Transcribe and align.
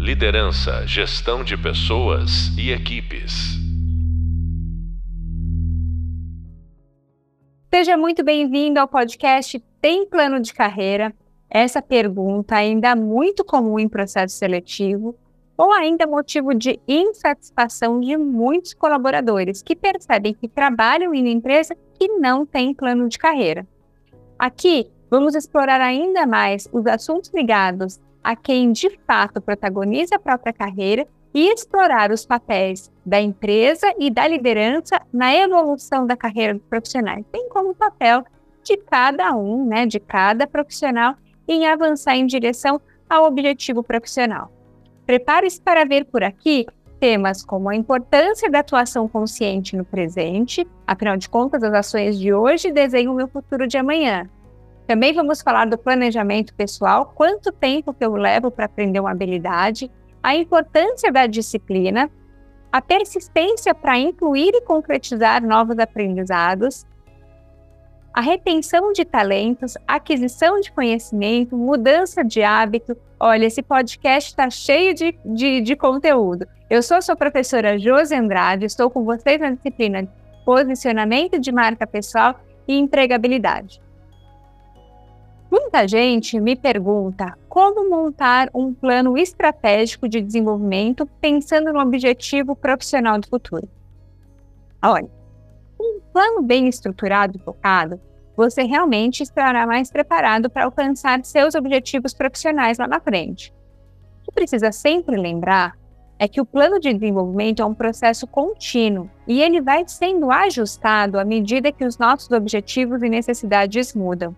Liderança, 0.00 0.86
gestão 0.86 1.44
de 1.44 1.58
pessoas 1.58 2.56
e 2.56 2.70
equipes. 2.70 3.58
Seja 7.68 7.98
muito 7.98 8.24
bem-vindo 8.24 8.80
ao 8.80 8.88
podcast 8.88 9.62
Tem 9.78 10.06
Plano 10.06 10.40
de 10.40 10.54
Carreira? 10.54 11.14
Essa 11.50 11.82
pergunta 11.82 12.56
ainda 12.56 12.88
é 12.88 12.94
muito 12.94 13.44
comum 13.44 13.78
em 13.78 13.90
processo 13.90 14.38
seletivo 14.38 15.14
ou 15.54 15.70
ainda 15.70 16.06
motivo 16.06 16.54
de 16.54 16.80
insatisfação 16.88 18.00
de 18.00 18.16
muitos 18.16 18.72
colaboradores 18.72 19.62
que 19.62 19.76
percebem 19.76 20.32
que 20.32 20.48
trabalham 20.48 21.12
em 21.12 21.20
uma 21.20 21.28
empresa 21.28 21.76
que 21.98 22.08
não 22.08 22.46
tem 22.46 22.72
plano 22.72 23.06
de 23.06 23.18
carreira. 23.18 23.68
Aqui, 24.38 24.90
vamos 25.10 25.34
explorar 25.34 25.82
ainda 25.82 26.26
mais 26.26 26.66
os 26.72 26.86
assuntos 26.86 27.30
ligados 27.34 28.00
a 28.22 28.36
quem 28.36 28.72
de 28.72 28.90
fato 29.06 29.40
protagoniza 29.40 30.16
a 30.16 30.18
própria 30.18 30.52
carreira 30.52 31.06
e 31.32 31.52
explorar 31.52 32.10
os 32.10 32.26
papéis 32.26 32.90
da 33.06 33.20
empresa 33.20 33.92
e 33.98 34.10
da 34.10 34.26
liderança 34.26 35.00
na 35.12 35.34
evolução 35.34 36.06
da 36.06 36.16
carreira 36.16 36.54
dos 36.54 36.64
profissionais, 36.64 37.24
bem 37.32 37.48
como 37.48 37.70
o 37.70 37.74
papel 37.74 38.24
de 38.62 38.76
cada 38.76 39.34
um, 39.36 39.64
né, 39.64 39.86
de 39.86 40.00
cada 40.00 40.46
profissional 40.46 41.14
em 41.46 41.66
avançar 41.66 42.16
em 42.16 42.26
direção 42.26 42.80
ao 43.08 43.24
objetivo 43.24 43.82
profissional. 43.82 44.52
Prepare-se 45.06 45.60
para 45.60 45.84
ver 45.84 46.04
por 46.04 46.22
aqui 46.22 46.66
temas 47.00 47.42
como 47.42 47.68
a 47.68 47.74
importância 47.74 48.50
da 48.50 48.60
atuação 48.60 49.08
consciente 49.08 49.74
no 49.74 49.84
presente, 49.84 50.68
afinal 50.86 51.16
de 51.16 51.28
contas, 51.28 51.62
as 51.62 51.72
ações 51.72 52.18
de 52.18 52.32
hoje 52.32 52.70
desenham 52.70 53.14
o 53.14 53.16
meu 53.16 53.26
futuro 53.26 53.66
de 53.66 53.78
amanhã. 53.78 54.28
Também 54.90 55.12
vamos 55.12 55.40
falar 55.40 55.66
do 55.66 55.78
planejamento 55.78 56.52
pessoal, 56.52 57.12
quanto 57.14 57.52
tempo 57.52 57.94
que 57.94 58.04
eu 58.04 58.12
levo 58.16 58.50
para 58.50 58.64
aprender 58.64 58.98
uma 58.98 59.12
habilidade, 59.12 59.88
a 60.20 60.34
importância 60.34 61.12
da 61.12 61.28
disciplina, 61.28 62.10
a 62.72 62.82
persistência 62.82 63.72
para 63.72 63.96
incluir 63.96 64.50
e 64.52 64.62
concretizar 64.62 65.46
novos 65.46 65.78
aprendizados, 65.78 66.84
a 68.12 68.20
retenção 68.20 68.92
de 68.92 69.04
talentos, 69.04 69.74
aquisição 69.86 70.58
de 70.58 70.72
conhecimento, 70.72 71.56
mudança 71.56 72.24
de 72.24 72.42
hábito. 72.42 72.96
Olha, 73.20 73.46
esse 73.46 73.62
podcast 73.62 74.30
está 74.30 74.50
cheio 74.50 74.92
de, 74.92 75.16
de, 75.24 75.60
de, 75.60 75.76
conteúdo. 75.76 76.48
Eu 76.68 76.82
sou 76.82 76.96
a 76.96 77.00
sua 77.00 77.14
professora 77.14 77.78
Josi 77.78 78.16
Andrade, 78.16 78.66
estou 78.66 78.90
com 78.90 79.04
vocês 79.04 79.38
na 79.38 79.52
disciplina 79.52 80.08
Posicionamento 80.44 81.38
de 81.38 81.52
Marca 81.52 81.86
Pessoal 81.86 82.40
e 82.66 82.76
Empregabilidade. 82.76 83.80
Muita 85.50 85.88
gente 85.88 86.38
me 86.38 86.54
pergunta 86.54 87.36
como 87.48 87.90
montar 87.90 88.48
um 88.54 88.72
plano 88.72 89.18
estratégico 89.18 90.08
de 90.08 90.20
desenvolvimento 90.20 91.04
pensando 91.20 91.72
no 91.72 91.80
objetivo 91.80 92.54
profissional 92.54 93.18
do 93.18 93.26
futuro. 93.26 93.68
Olha, 94.80 95.10
um 95.80 95.98
plano 96.12 96.40
bem 96.40 96.68
estruturado 96.68 97.36
e 97.36 97.42
focado, 97.42 98.00
você 98.36 98.62
realmente 98.62 99.24
estará 99.24 99.66
mais 99.66 99.90
preparado 99.90 100.48
para 100.48 100.66
alcançar 100.66 101.24
seus 101.24 101.56
objetivos 101.56 102.14
profissionais 102.14 102.78
lá 102.78 102.86
na 102.86 103.00
frente. 103.00 103.52
O 104.20 104.26
que 104.26 104.32
precisa 104.32 104.70
sempre 104.70 105.16
lembrar 105.16 105.76
é 106.16 106.28
que 106.28 106.40
o 106.40 106.46
plano 106.46 106.78
de 106.78 106.94
desenvolvimento 106.94 107.60
é 107.60 107.64
um 107.64 107.74
processo 107.74 108.24
contínuo 108.24 109.10
e 109.26 109.42
ele 109.42 109.60
vai 109.60 109.82
sendo 109.88 110.30
ajustado 110.30 111.18
à 111.18 111.24
medida 111.24 111.72
que 111.72 111.84
os 111.84 111.98
nossos 111.98 112.30
objetivos 112.30 113.02
e 113.02 113.08
necessidades 113.08 113.94
mudam 113.94 114.36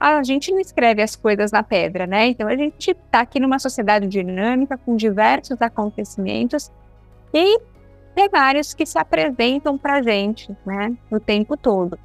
a 0.00 0.22
gente 0.22 0.50
não 0.50 0.58
escreve 0.58 1.02
as 1.02 1.14
coisas 1.14 1.52
na 1.52 1.62
pedra, 1.62 2.06
né? 2.06 2.28
Então 2.28 2.48
a 2.48 2.56
gente 2.56 2.92
está 2.92 3.20
aqui 3.20 3.38
numa 3.38 3.58
sociedade 3.58 4.06
dinâmica 4.06 4.78
com 4.78 4.96
diversos 4.96 5.60
acontecimentos 5.60 6.72
e 7.34 7.60
cenários 8.18 8.72
que 8.72 8.86
se 8.86 8.98
apresentam 8.98 9.76
para 9.76 9.96
a 9.96 10.02
gente, 10.02 10.56
né? 10.64 10.96
O 11.10 11.20
tempo 11.20 11.54
todo. 11.54 11.98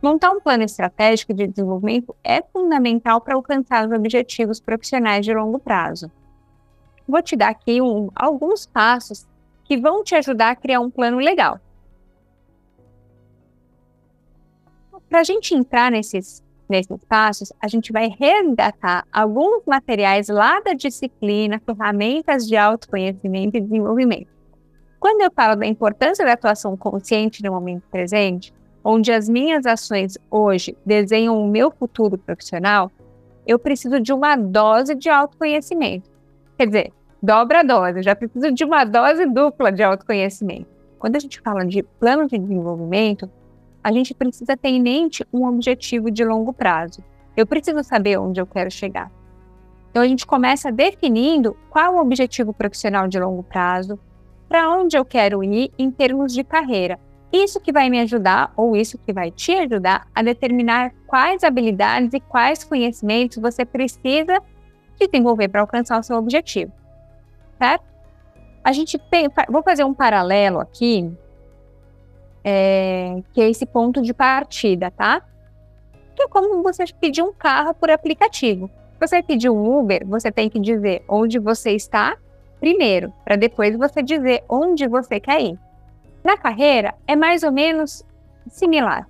Montar 0.00 0.30
um 0.30 0.40
plano 0.40 0.62
estratégico 0.62 1.34
de 1.34 1.48
desenvolvimento 1.48 2.14
é 2.22 2.42
fundamental 2.42 3.20
para 3.20 3.34
alcançar 3.34 3.86
os 3.86 3.92
objetivos 3.92 4.60
profissionais 4.60 5.24
de 5.24 5.34
longo 5.34 5.58
prazo. 5.58 6.10
Vou 7.08 7.22
te 7.22 7.34
dar 7.34 7.48
aqui 7.48 7.82
um, 7.82 8.08
alguns 8.14 8.66
passos 8.66 9.26
que 9.64 9.76
vão 9.76 10.04
te 10.04 10.14
ajudar 10.14 10.50
a 10.50 10.56
criar 10.56 10.80
um 10.80 10.90
plano 10.90 11.18
legal. 11.18 11.60
Para 15.08 15.20
a 15.20 15.24
gente 15.24 15.54
entrar 15.54 15.90
nesses 15.90 16.42
nesses 16.72 17.04
passos, 17.04 17.52
a 17.60 17.68
gente 17.68 17.92
vai 17.92 18.08
resgatar 18.08 19.06
alguns 19.12 19.62
materiais 19.66 20.28
lá 20.28 20.58
da 20.60 20.72
disciplina, 20.72 21.60
ferramentas 21.64 22.46
de 22.48 22.56
autoconhecimento 22.56 23.56
e 23.56 23.60
desenvolvimento. 23.60 24.32
Quando 24.98 25.20
eu 25.20 25.30
falo 25.30 25.54
da 25.54 25.66
importância 25.66 26.24
da 26.24 26.32
atuação 26.32 26.76
consciente 26.76 27.42
no 27.42 27.52
momento 27.52 27.82
presente, 27.90 28.54
onde 28.82 29.12
as 29.12 29.28
minhas 29.28 29.66
ações 29.66 30.16
hoje 30.30 30.76
desenham 30.84 31.40
o 31.40 31.46
meu 31.46 31.70
futuro 31.70 32.16
profissional, 32.16 32.90
eu 33.46 33.58
preciso 33.58 34.00
de 34.00 34.12
uma 34.12 34.34
dose 34.34 34.94
de 34.94 35.10
autoconhecimento. 35.10 36.10
Quer 36.56 36.66
dizer, 36.66 36.92
dobra 37.22 37.60
a 37.60 37.62
dose, 37.62 38.02
já 38.02 38.16
preciso 38.16 38.50
de 38.50 38.64
uma 38.64 38.84
dose 38.84 39.26
dupla 39.26 39.70
de 39.70 39.82
autoconhecimento. 39.82 40.66
Quando 40.98 41.16
a 41.16 41.18
gente 41.18 41.40
fala 41.40 41.66
de 41.66 41.82
plano 41.82 42.26
de 42.26 42.38
desenvolvimento, 42.38 43.28
a 43.82 43.90
gente 43.90 44.14
precisa 44.14 44.56
ter 44.56 44.68
em 44.68 44.80
mente 44.80 45.26
um 45.32 45.46
objetivo 45.46 46.10
de 46.10 46.24
longo 46.24 46.52
prazo. 46.52 47.02
Eu 47.36 47.46
preciso 47.46 47.82
saber 47.82 48.18
onde 48.18 48.40
eu 48.40 48.46
quero 48.46 48.70
chegar. 48.70 49.10
Então 49.90 50.02
a 50.02 50.06
gente 50.06 50.26
começa 50.26 50.70
definindo 50.70 51.56
qual 51.68 51.94
o 51.94 52.00
objetivo 52.00 52.52
profissional 52.52 53.08
de 53.08 53.18
longo 53.18 53.42
prazo, 53.42 53.98
para 54.48 54.70
onde 54.70 54.96
eu 54.96 55.04
quero 55.04 55.42
ir 55.42 55.72
em 55.78 55.90
termos 55.90 56.32
de 56.32 56.44
carreira. 56.44 56.98
Isso 57.32 57.60
que 57.60 57.72
vai 57.72 57.88
me 57.88 57.98
ajudar, 58.00 58.52
ou 58.56 58.76
isso 58.76 58.98
que 58.98 59.12
vai 59.12 59.30
te 59.30 59.52
ajudar, 59.52 60.06
a 60.14 60.22
determinar 60.22 60.92
quais 61.06 61.42
habilidades 61.42 62.12
e 62.12 62.20
quais 62.20 62.62
conhecimentos 62.62 63.38
você 63.38 63.64
precisa 63.64 64.38
desenvolver 64.98 65.48
para 65.48 65.62
alcançar 65.62 65.98
o 65.98 66.02
seu 66.02 66.16
objetivo. 66.16 66.72
Certo? 67.58 67.84
A 68.62 68.72
gente 68.72 69.00
vou 69.48 69.62
fazer 69.62 69.84
um 69.84 69.94
paralelo 69.94 70.60
aqui 70.60 71.10
é, 72.44 73.22
que 73.32 73.40
é 73.40 73.48
esse 73.48 73.66
ponto 73.66 74.02
de 74.02 74.12
partida, 74.12 74.90
tá? 74.90 75.22
Que 76.14 76.24
é 76.24 76.28
como 76.28 76.62
você 76.62 76.84
pedir 77.00 77.22
um 77.22 77.32
carro 77.32 77.74
por 77.74 77.90
aplicativo. 77.90 78.70
Você 79.00 79.22
pedir 79.22 79.50
um 79.50 79.78
Uber, 79.78 80.06
você 80.06 80.30
tem 80.30 80.48
que 80.48 80.60
dizer 80.60 81.04
onde 81.08 81.38
você 81.38 81.72
está 81.72 82.16
primeiro, 82.60 83.12
para 83.24 83.34
depois 83.34 83.76
você 83.76 84.00
dizer 84.00 84.44
onde 84.48 84.86
você 84.86 85.18
quer 85.18 85.42
ir. 85.42 85.58
Na 86.22 86.36
carreira, 86.36 86.94
é 87.08 87.16
mais 87.16 87.42
ou 87.42 87.50
menos 87.50 88.04
similar. 88.46 89.08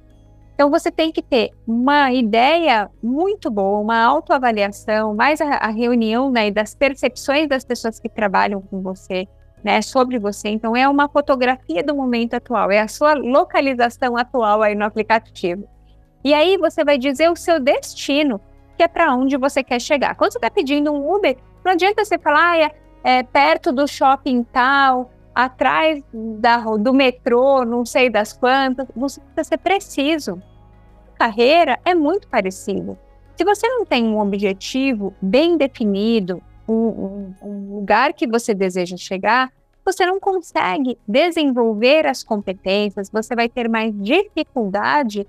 Então, 0.54 0.70
você 0.70 0.90
tem 0.90 1.12
que 1.12 1.20
ter 1.20 1.50
uma 1.66 2.10
ideia 2.12 2.88
muito 3.02 3.50
boa, 3.50 3.80
uma 3.80 4.02
autoavaliação, 4.02 5.14
mais 5.14 5.40
a, 5.42 5.56
a 5.56 5.68
reunião 5.68 6.30
né, 6.30 6.50
das 6.50 6.74
percepções 6.74 7.46
das 7.46 7.62
pessoas 7.62 8.00
que 8.00 8.08
trabalham 8.08 8.62
com 8.62 8.80
você, 8.80 9.28
né, 9.62 9.80
sobre 9.80 10.18
você. 10.18 10.48
Então, 10.48 10.76
é 10.76 10.88
uma 10.88 11.08
fotografia 11.08 11.82
do 11.82 11.94
momento 11.94 12.34
atual, 12.34 12.70
é 12.70 12.80
a 12.80 12.88
sua 12.88 13.14
localização 13.14 14.16
atual 14.16 14.62
aí 14.62 14.74
no 14.74 14.84
aplicativo. 14.84 15.68
E 16.24 16.32
aí 16.34 16.56
você 16.56 16.84
vai 16.84 16.98
dizer 16.98 17.30
o 17.30 17.36
seu 17.36 17.58
destino, 17.58 18.40
que 18.76 18.82
é 18.82 18.88
para 18.88 19.14
onde 19.14 19.36
você 19.36 19.62
quer 19.62 19.80
chegar. 19.80 20.14
Quando 20.14 20.32
você 20.32 20.38
está 20.38 20.50
pedindo 20.50 20.92
um 20.92 21.14
Uber, 21.14 21.36
não 21.64 21.72
adianta 21.72 22.04
você 22.04 22.18
falar, 22.18 22.52
ah, 22.52 22.58
é, 22.58 22.70
é 23.04 23.22
perto 23.22 23.72
do 23.72 23.86
shopping 23.86 24.44
tal, 24.44 25.10
atrás 25.34 26.02
da, 26.12 26.58
do 26.58 26.92
metrô, 26.92 27.64
não 27.64 27.84
sei 27.84 28.08
das 28.10 28.32
quantas. 28.32 28.86
Você 28.94 29.20
precisa 29.20 29.48
ser 29.48 29.58
preciso. 29.58 30.42
carreira 31.18 31.78
é 31.84 31.94
muito 31.94 32.28
parecido. 32.28 32.98
Se 33.36 33.44
você 33.44 33.66
não 33.66 33.84
tem 33.84 34.04
um 34.04 34.20
objetivo 34.20 35.14
bem 35.20 35.56
definido, 35.56 36.42
um, 36.68 37.34
um, 37.42 37.74
lugar 37.74 38.12
que 38.12 38.26
você 38.26 38.54
deseja 38.54 38.96
chegar, 38.96 39.50
você 39.84 40.06
não 40.06 40.20
consegue 40.20 40.98
desenvolver 41.06 42.06
as 42.06 42.22
competências, 42.22 43.10
você 43.10 43.34
vai 43.34 43.48
ter 43.48 43.68
mais 43.68 43.92
dificuldade 44.00 45.26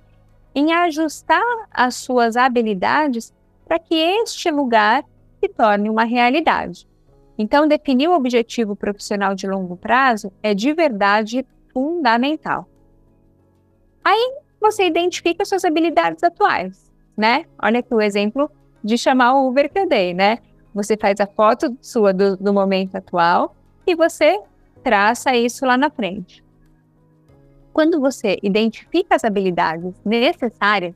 em 0.53 0.71
ajustar 0.71 1.41
as 1.71 1.95
suas 1.95 2.35
habilidades 2.37 3.33
para 3.65 3.79
que 3.79 3.95
este 3.95 4.51
lugar 4.51 5.03
se 5.39 5.49
torne 5.49 5.89
uma 5.89 6.03
realidade. 6.03 6.87
Então, 7.37 7.67
definir 7.67 8.07
o 8.07 8.13
objetivo 8.13 8.75
profissional 8.75 9.33
de 9.33 9.47
longo 9.47 9.75
prazo 9.75 10.31
é 10.43 10.53
de 10.53 10.71
verdade 10.73 11.45
fundamental. 11.73 12.67
Aí 14.03 14.35
você 14.61 14.85
identifica 14.85 15.43
suas 15.43 15.65
habilidades 15.65 16.23
atuais, 16.23 16.91
né? 17.17 17.45
Olha 17.61 17.79
aqui 17.79 17.93
o 17.93 18.01
exemplo 18.01 18.51
de 18.83 18.97
chamar 18.97 19.33
o 19.33 19.47
Uber 19.47 19.71
que 19.71 19.79
eu 19.79 19.87
dei, 19.87 20.13
né? 20.13 20.37
Você 20.75 20.95
faz 20.95 21.19
a 21.19 21.25
foto 21.25 21.75
sua 21.81 22.13
do, 22.13 22.37
do 22.37 22.53
momento 22.53 22.95
atual 22.95 23.55
e 23.85 23.95
você 23.95 24.39
traça 24.83 25.35
isso 25.35 25.65
lá 25.65 25.77
na 25.77 25.89
frente. 25.89 26.43
Quando 27.71 27.99
você 27.99 28.37
identifica 28.43 29.15
as 29.15 29.23
habilidades 29.23 29.93
necessárias 30.05 30.93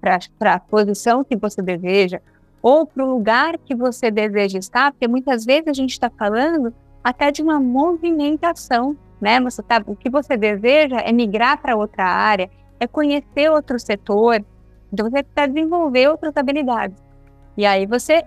para 0.00 0.54
a 0.54 0.60
posição 0.60 1.24
que 1.24 1.36
você 1.36 1.60
deseja 1.60 2.20
ou 2.62 2.86
para 2.86 3.04
o 3.04 3.10
lugar 3.10 3.58
que 3.58 3.74
você 3.74 4.10
deseja 4.10 4.58
estar, 4.58 4.92
porque 4.92 5.06
muitas 5.06 5.44
vezes 5.44 5.68
a 5.68 5.72
gente 5.72 5.90
está 5.90 6.10
falando 6.10 6.72
até 7.02 7.30
de 7.30 7.42
uma 7.42 7.60
movimentação, 7.60 8.96
né? 9.20 9.40
Você 9.40 9.62
tá, 9.62 9.82
o 9.86 9.94
que 9.94 10.10
você 10.10 10.36
deseja 10.36 10.98
é 11.00 11.12
migrar 11.12 11.60
para 11.60 11.76
outra 11.76 12.04
área, 12.04 12.50
é 12.80 12.86
conhecer 12.86 13.50
outro 13.50 13.78
setor, 13.78 14.44
então 14.92 15.10
você 15.10 15.22
precisa 15.22 15.52
desenvolver 15.52 16.08
outras 16.08 16.36
habilidades. 16.36 17.07
E 17.58 17.66
aí 17.66 17.86
você 17.86 18.24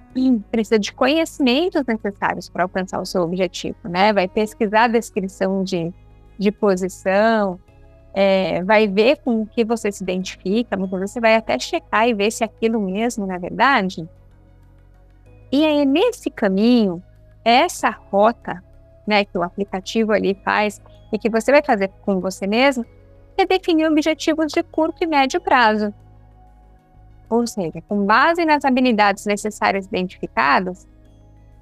precisa 0.52 0.78
de 0.78 0.92
conhecimentos 0.92 1.86
necessários 1.88 2.50
para 2.50 2.64
alcançar 2.64 3.00
o 3.00 3.06
seu 3.06 3.22
objetivo, 3.22 3.78
né? 3.86 4.12
Vai 4.12 4.28
pesquisar 4.28 4.84
a 4.84 4.88
descrição 4.90 5.64
de, 5.64 5.94
de 6.38 6.52
posição, 6.52 7.58
é, 8.14 8.62
vai 8.62 8.90
ver 8.90 9.22
com 9.24 9.44
o 9.44 9.48
que 9.48 9.64
você 9.64 9.90
se 9.90 10.04
identifica, 10.04 10.76
você 10.76 11.22
vai 11.22 11.36
até 11.36 11.58
checar 11.58 12.10
e 12.10 12.14
ver 12.14 12.30
se 12.30 12.44
aquilo 12.44 12.78
mesmo 12.82 13.26
não 13.26 13.34
é 13.34 13.40
verdade. 13.40 14.06
E 15.50 15.66
aí, 15.66 15.86
nesse 15.86 16.30
caminho, 16.30 17.02
essa 17.46 17.90
rota 17.90 18.62
né, 19.08 19.24
que 19.24 19.38
o 19.38 19.44
aplicativo 19.44 20.12
ali 20.12 20.38
faz 20.44 20.82
e 21.10 21.18
que 21.18 21.30
você 21.30 21.54
vai 21.54 21.64
fazer 21.64 21.90
com 22.02 22.20
você 22.20 22.46
mesmo, 22.46 22.86
é 23.38 23.46
definir 23.46 23.88
objetivos 23.88 24.52
de 24.52 24.62
curto 24.62 25.02
e 25.02 25.08
médio 25.08 25.40
prazo. 25.40 25.94
Ou 27.32 27.48
seja, 27.48 27.82
com 27.88 28.06
base 28.06 28.44
nas 28.44 28.66
habilidades 28.66 29.26
necessárias 29.26 29.86
identificadas, 29.86 30.86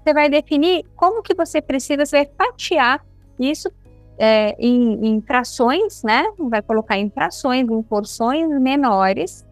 você 0.04 0.12
vai 0.16 0.28
definir 0.28 0.84
como 0.96 1.22
que 1.22 1.36
você 1.36 1.62
precisa, 1.62 2.08
você 2.08 2.26
vai 2.26 2.30
fatiar 2.36 3.06
isso 3.40 3.72
é, 4.18 4.56
em, 4.58 5.06
em 5.06 5.22
frações, 5.22 6.02
né? 6.02 6.26
Vai 6.40 6.64
colocar 6.64 6.98
em 6.98 7.08
frações, 7.12 7.70
em 7.70 7.84
porções 7.84 8.50
menores, 8.60 9.46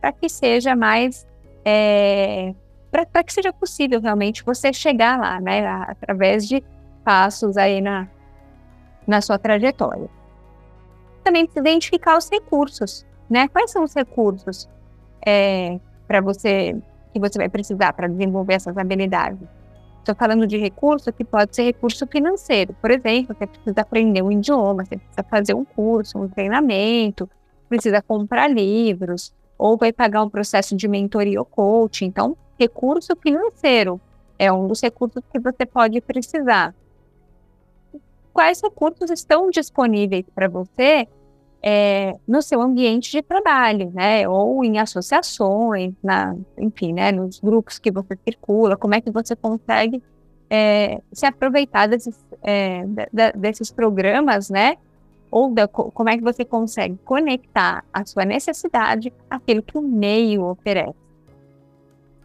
para 0.00 0.10
que 0.10 0.28
seja 0.28 0.74
mais, 0.74 1.24
é, 1.64 2.52
para 2.90 3.22
que 3.22 3.32
seja 3.32 3.52
possível 3.52 4.00
realmente 4.00 4.42
você 4.44 4.72
chegar 4.72 5.20
lá, 5.20 5.40
né? 5.40 5.64
Através 5.68 6.48
de 6.48 6.64
passos 7.04 7.56
aí 7.56 7.80
na, 7.80 8.08
na 9.06 9.20
sua 9.20 9.38
trajetória. 9.38 10.10
Também 11.22 11.48
identificar 11.56 12.18
os 12.18 12.28
recursos, 12.28 13.06
né? 13.28 13.46
Quais 13.46 13.70
são 13.70 13.84
os 13.84 13.94
recursos 13.94 14.68
é, 15.24 15.78
para 16.06 16.20
você 16.20 16.76
que 17.12 17.18
você 17.18 17.38
vai 17.38 17.48
precisar 17.48 17.92
para 17.92 18.08
desenvolver 18.08 18.54
essas 18.54 18.76
habilidades. 18.76 19.46
Estou 19.98 20.14
falando 20.14 20.46
de 20.46 20.56
recurso 20.56 21.12
que 21.12 21.24
pode 21.24 21.54
ser 21.54 21.64
recurso 21.64 22.06
financeiro. 22.06 22.74
Por 22.80 22.90
exemplo, 22.90 23.34
você 23.34 23.46
precisa 23.46 23.80
aprender 23.80 24.22
um 24.22 24.32
idioma, 24.32 24.84
você 24.84 24.96
precisa 24.96 25.22
fazer 25.28 25.54
um 25.54 25.64
curso, 25.64 26.18
um 26.18 26.28
treinamento, 26.28 27.28
precisa 27.68 28.00
comprar 28.00 28.48
livros, 28.48 29.32
ou 29.58 29.76
vai 29.76 29.92
pagar 29.92 30.22
um 30.22 30.30
processo 30.30 30.74
de 30.74 30.88
mentoria 30.88 31.38
ou 31.38 31.44
coaching. 31.44 32.06
Então, 32.06 32.36
recurso 32.58 33.14
financeiro 33.16 34.00
é 34.38 34.50
um 34.50 34.66
dos 34.66 34.80
recursos 34.80 35.22
que 35.30 35.38
você 35.38 35.66
pode 35.66 36.00
precisar. 36.00 36.74
Quais 38.32 38.60
recursos 38.62 39.10
estão 39.10 39.50
disponíveis 39.50 40.24
para 40.34 40.48
você 40.48 41.06
é, 41.62 42.16
no 42.26 42.40
seu 42.40 42.60
ambiente 42.60 43.10
de 43.10 43.22
trabalho, 43.22 43.90
né? 43.94 44.26
Ou 44.28 44.64
em 44.64 44.78
associações, 44.78 45.94
na, 46.02 46.34
enfim, 46.58 46.92
né? 46.92 47.12
Nos 47.12 47.38
grupos 47.38 47.78
que 47.78 47.90
você 47.90 48.16
circula, 48.24 48.76
como 48.76 48.94
é 48.94 49.00
que 49.00 49.10
você 49.10 49.36
consegue 49.36 50.02
é, 50.48 51.00
se 51.12 51.26
aproveitar 51.26 51.86
desses, 51.86 52.18
é, 52.42 52.84
da, 53.12 53.30
desses 53.32 53.70
programas, 53.70 54.48
né? 54.48 54.76
Ou 55.30 55.52
da, 55.52 55.68
como 55.68 56.08
é 56.08 56.16
que 56.16 56.24
você 56.24 56.44
consegue 56.44 56.98
conectar 57.04 57.84
a 57.92 58.04
sua 58.04 58.24
necessidade 58.24 59.12
àquilo 59.28 59.62
que 59.62 59.78
o 59.78 59.82
meio 59.82 60.44
oferece. 60.44 60.98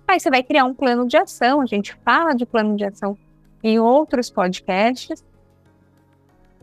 Aí 0.07 0.19
você 0.19 0.29
vai 0.29 0.43
criar 0.43 0.65
um 0.65 0.73
plano 0.73 1.07
de 1.07 1.17
ação, 1.17 1.61
a 1.61 1.65
gente 1.65 1.95
fala 2.03 2.33
de 2.33 2.45
plano 2.45 2.75
de 2.75 2.85
ação 2.85 3.17
em 3.63 3.79
outros 3.79 4.29
podcasts, 4.29 5.23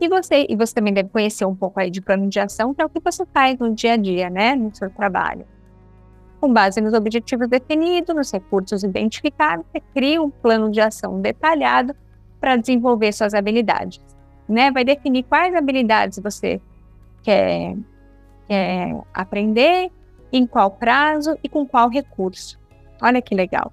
e 0.04 0.08
você, 0.08 0.46
e 0.49 0.56
você 0.56 0.75
também 0.75 0.93
deve 0.93 1.08
conhecer 1.10 1.44
um 1.44 1.54
pouco 1.54 1.78
aí 1.78 1.90
de 1.90 2.00
plano 2.00 2.28
de 2.28 2.40
ação, 2.40 2.75
que 2.75 2.82
é 2.82 2.84
o 2.84 2.88
que 2.88 3.00
você 3.00 3.25
faz 3.26 3.58
no 3.58 3.72
dia 3.72 3.93
a 3.93 3.96
dia, 3.96 4.28
né, 4.28 4.54
no 4.54 4.75
seu 4.75 4.90
trabalho. 4.90 5.46
Com 6.40 6.52
base 6.52 6.81
nos 6.81 6.93
objetivos 6.93 7.49
definidos, 7.49 8.14
nos 8.14 8.32
recursos 8.32 8.82
identificados, 8.82 9.64
você 9.70 9.81
cria 9.94 10.20
um 10.20 10.28
plano 10.28 10.70
de 10.70 10.81
ação 10.81 11.20
detalhado 11.20 11.94
para 12.40 12.56
desenvolver 12.56 13.12
suas 13.12 13.32
habilidades. 13.32 14.00
Né? 14.49 14.72
Vai 14.72 14.84
definir 14.84 15.22
quais 15.22 15.54
habilidades 15.54 16.19
você 16.19 16.60
quer, 17.22 17.76
quer 18.49 18.96
aprender, 19.14 19.88
em 20.32 20.46
qual 20.46 20.72
prazo 20.72 21.38
e 21.44 21.49
com 21.49 21.64
qual 21.64 21.88
recurso. 21.88 22.58
Olha 23.00 23.22
que 23.22 23.37
legal. 23.37 23.72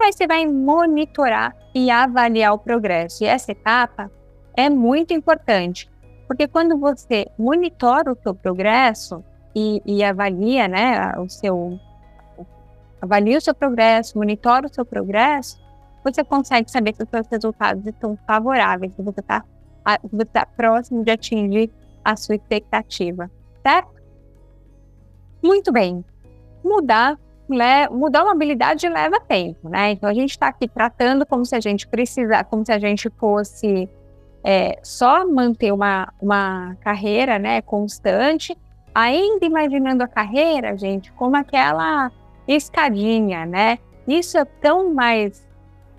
Aí 0.00 0.10
você 0.12 0.26
vai 0.26 0.46
monitorar 0.46 1.54
e 1.74 1.90
avaliar 1.90 2.54
o 2.54 2.58
progresso. 2.58 3.24
E 3.24 3.26
essa 3.26 3.52
etapa 3.52 4.10
é 4.56 4.70
muito 4.70 5.12
importante, 5.12 5.88
porque 6.26 6.48
quando 6.48 6.78
você 6.78 7.26
monitora 7.38 8.12
o 8.12 8.18
seu 8.20 8.34
progresso 8.34 9.22
e, 9.54 9.82
e 9.84 10.02
avalia, 10.02 10.66
né, 10.66 11.12
o 11.18 11.28
seu 11.28 11.78
avalia 13.00 13.38
o 13.38 13.40
seu 13.40 13.54
progresso, 13.54 14.18
monitora 14.18 14.66
o 14.66 14.74
seu 14.74 14.84
progresso, 14.84 15.60
você 16.02 16.24
consegue 16.24 16.70
saber 16.70 16.94
se 16.94 17.02
os 17.02 17.08
seus 17.08 17.26
resultados 17.28 17.86
estão 17.86 18.18
favoráveis, 18.26 18.94
se 18.94 19.02
você 19.02 19.20
está 19.20 19.44
tá 20.32 20.46
próximo 20.56 21.04
de 21.04 21.10
atingir 21.10 21.70
a 22.04 22.16
sua 22.16 22.36
expectativa, 22.36 23.30
certo? 23.62 23.96
Muito 25.42 25.72
bem. 25.72 26.04
Mudar, 26.64 27.18
né, 27.48 27.88
mudar 27.88 28.22
uma 28.22 28.32
habilidade 28.32 28.88
leva 28.88 29.20
tempo, 29.20 29.68
né? 29.68 29.92
Então 29.92 30.08
a 30.08 30.14
gente 30.14 30.30
está 30.30 30.48
aqui 30.48 30.66
tratando 30.68 31.26
como 31.26 31.44
se 31.44 31.54
a 31.54 31.60
gente 31.60 31.86
precisar, 31.86 32.44
como 32.44 32.64
se 32.64 32.72
a 32.72 32.78
gente 32.78 33.10
fosse 33.10 33.88
é, 34.48 34.78
só 34.80 35.26
manter 35.26 35.72
uma, 35.72 36.12
uma 36.22 36.76
carreira 36.80 37.36
né, 37.36 37.60
constante, 37.62 38.56
ainda 38.94 39.44
imaginando 39.44 40.04
a 40.04 40.06
carreira, 40.06 40.78
gente, 40.78 41.10
como 41.14 41.36
aquela 41.36 42.12
escadinha, 42.46 43.44
né? 43.44 43.80
Isso 44.06 44.38
é 44.38 44.44
tão 44.44 44.94
mais. 44.94 45.44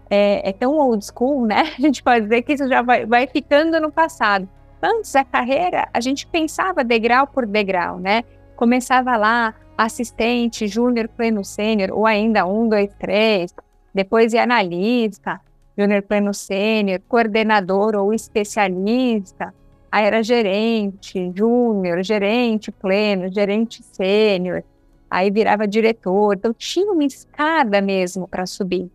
É, 0.09 0.49
é 0.49 0.53
tão 0.53 0.77
old 0.77 1.05
school, 1.05 1.45
né? 1.45 1.63
A 1.77 1.81
gente 1.81 2.01
pode 2.01 2.21
dizer 2.21 2.41
que 2.43 2.53
isso 2.53 2.69
já 2.69 2.81
vai, 2.81 3.05
vai 3.05 3.27
ficando 3.27 3.81
no 3.81 3.91
passado. 3.91 4.47
Antes 4.81 5.11
da 5.11 5.25
carreira, 5.25 5.89
a 5.91 5.99
gente 5.99 6.25
pensava 6.25 6.85
degrau 6.85 7.27
por 7.27 7.45
degrau, 7.45 7.99
né? 7.99 8.23
Começava 8.55 9.17
lá, 9.17 9.55
assistente, 9.77 10.67
júnior, 10.67 11.09
pleno, 11.09 11.43
sênior, 11.43 11.89
ou 11.91 12.05
ainda 12.05 12.45
um, 12.45 12.69
dois, 12.69 12.93
três, 12.97 13.53
depois 13.93 14.33
ia 14.33 14.43
analista, 14.43 15.41
júnior 15.77 16.01
pleno 16.01 16.33
sênior, 16.33 16.99
coordenador 17.07 17.95
ou 17.95 18.13
especialista, 18.13 19.53
aí 19.91 20.05
era 20.05 20.23
gerente, 20.23 21.31
júnior, 21.35 22.03
gerente 22.03 22.71
pleno, 22.71 23.31
gerente 23.31 23.83
sênior, 23.83 24.63
aí 25.09 25.29
virava 25.29 25.67
diretor. 25.67 26.35
Então 26.35 26.53
tinha 26.53 26.91
uma 26.91 27.03
escada 27.03 27.79
mesmo 27.79 28.27
para 28.27 28.45
subir. 28.45 28.89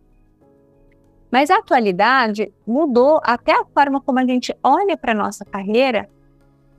Mas 1.31 1.49
a 1.49 1.57
atualidade 1.57 2.53
mudou 2.67 3.19
até 3.23 3.53
a 3.53 3.65
forma 3.65 3.99
como 3.99 4.19
a 4.19 4.25
gente 4.25 4.55
olha 4.61 4.95
para 4.95 5.13
a 5.13 5.15
nossa 5.15 5.43
carreira 5.43 6.07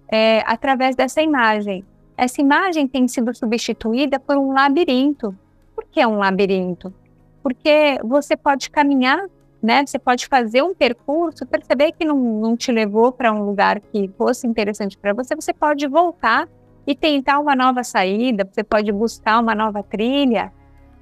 é, 0.09 0.45
através 0.47 0.95
dessa 0.95 1.21
imagem. 1.21 1.85
Essa 2.17 2.41
imagem 2.41 2.87
tem 2.87 3.09
sido 3.09 3.35
substituída 3.35 4.21
por 4.21 4.37
um 4.37 4.53
labirinto. 4.53 5.37
Por 5.75 5.85
que 5.91 6.07
um 6.07 6.19
labirinto? 6.19 6.95
Porque 7.43 7.99
você 8.05 8.37
pode 8.37 8.71
caminhar 8.71 9.27
né? 9.65 9.83
Você 9.87 9.99
pode 9.99 10.27
fazer 10.27 10.63
um 10.63 10.75
percurso, 10.75 11.47
perceber 11.47 11.93
que 11.93 12.05
não, 12.05 12.19
não 12.19 12.55
te 12.55 12.71
levou 12.71 13.11
para 13.11 13.33
um 13.33 13.43
lugar 13.47 13.81
que 13.81 14.11
fosse 14.19 14.47
interessante 14.47 14.99
para 14.99 15.15
você, 15.15 15.35
você 15.35 15.55
pode 15.55 15.89
voltar 15.89 16.47
e 16.87 16.95
tentar 16.95 17.39
uma 17.39 17.57
nova 17.57 17.83
saída, 17.83 18.47
você 18.53 18.63
pode 18.63 18.93
buscar 18.93 19.41
uma 19.41 19.55
nova 19.55 19.83
trilha. 19.83 20.53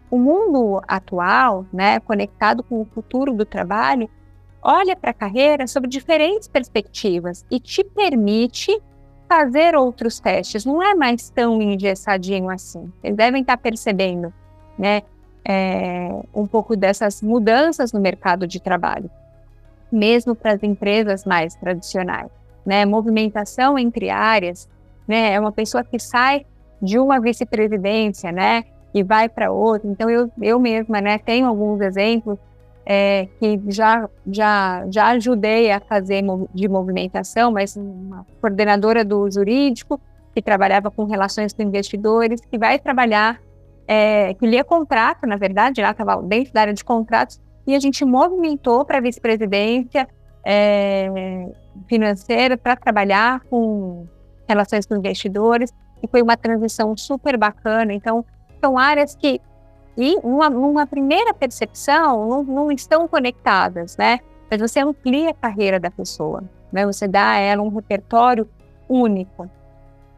O 0.08 0.16
mundo 0.16 0.80
atual, 0.86 1.66
né, 1.72 1.98
conectado 1.98 2.62
com 2.62 2.80
o 2.80 2.84
futuro 2.84 3.32
do 3.32 3.44
trabalho, 3.44 4.08
olha 4.62 4.94
para 4.94 5.10
a 5.10 5.14
carreira 5.14 5.66
sob 5.66 5.88
diferentes 5.88 6.46
perspectivas 6.46 7.44
e 7.50 7.58
te 7.58 7.82
permite 7.82 8.80
fazer 9.28 9.74
outros 9.74 10.20
testes. 10.20 10.64
Não 10.64 10.80
é 10.80 10.94
mais 10.94 11.30
tão 11.30 11.60
engessadinho 11.60 12.48
assim. 12.48 12.92
Vocês 13.00 13.16
devem 13.16 13.40
estar 13.40 13.56
percebendo, 13.56 14.32
né? 14.78 15.02
É, 15.44 16.08
um 16.34 16.46
pouco 16.46 16.76
dessas 16.76 17.20
mudanças 17.22 17.92
no 17.92 18.00
mercado 18.00 18.46
de 18.46 18.60
trabalho, 18.60 19.10
mesmo 19.90 20.34
para 20.34 20.52
as 20.52 20.62
empresas 20.62 21.24
mais 21.24 21.54
tradicionais. 21.54 22.30
Né? 22.64 22.84
Movimentação 22.84 23.78
entre 23.78 24.08
áreas, 24.10 24.68
né? 25.06 25.32
é 25.32 25.40
uma 25.40 25.52
pessoa 25.52 25.82
que 25.82 25.98
sai 25.98 26.46
de 26.80 26.98
uma 26.98 27.20
vice-presidência 27.20 28.30
né? 28.30 28.64
e 28.94 29.02
vai 29.02 29.28
para 29.28 29.50
outra. 29.50 29.88
Então, 29.88 30.08
eu, 30.08 30.30
eu 30.40 30.58
mesma 30.58 31.00
né, 31.00 31.18
tenho 31.18 31.46
alguns 31.46 31.80
exemplos 31.80 32.38
é, 32.84 33.28
que 33.38 33.60
já, 33.68 34.08
já, 34.26 34.84
já 34.90 35.08
ajudei 35.08 35.70
a 35.70 35.80
fazer 35.80 36.22
de 36.52 36.68
movimentação, 36.68 37.52
mas 37.52 37.76
uma 37.76 38.26
coordenadora 38.40 39.04
do 39.04 39.30
jurídico, 39.30 40.00
que 40.34 40.42
trabalhava 40.42 40.90
com 40.90 41.04
relações 41.04 41.52
com 41.52 41.62
investidores, 41.62 42.40
que 42.40 42.58
vai 42.58 42.78
trabalhar 42.78 43.40
é, 43.94 44.32
que 44.32 44.46
lia 44.46 44.64
contrato, 44.64 45.26
na 45.26 45.36
verdade, 45.36 45.82
ela 45.82 45.90
estava 45.90 46.16
dentro 46.22 46.50
da 46.54 46.62
área 46.62 46.72
de 46.72 46.82
contratos, 46.82 47.38
e 47.66 47.74
a 47.74 47.78
gente 47.78 48.06
movimentou 48.06 48.86
para 48.86 48.96
a 48.96 49.00
vice-presidência 49.02 50.08
é, 50.46 51.46
financeira 51.86 52.56
para 52.56 52.74
trabalhar 52.74 53.40
com 53.50 54.06
relações 54.48 54.86
com 54.86 54.96
investidores, 54.96 55.74
e 56.02 56.08
foi 56.08 56.22
uma 56.22 56.38
transição 56.38 56.96
super 56.96 57.36
bacana. 57.36 57.92
Então, 57.92 58.24
são 58.64 58.78
áreas 58.78 59.14
que, 59.14 59.38
em 59.94 60.18
uma, 60.24 60.86
primeira 60.86 61.34
percepção, 61.34 62.26
não, 62.26 62.42
não, 62.42 62.72
estão 62.72 63.06
conectadas, 63.06 63.98
né? 63.98 64.20
Mas 64.50 64.58
você 64.58 64.80
amplia 64.80 65.30
a 65.30 65.34
carreira 65.34 65.78
da 65.78 65.90
pessoa, 65.90 66.42
né? 66.72 66.86
Você 66.86 67.06
dá 67.06 67.32
a 67.32 67.38
ela 67.38 67.62
um 67.62 67.68
repertório 67.68 68.48
único. 68.88 69.50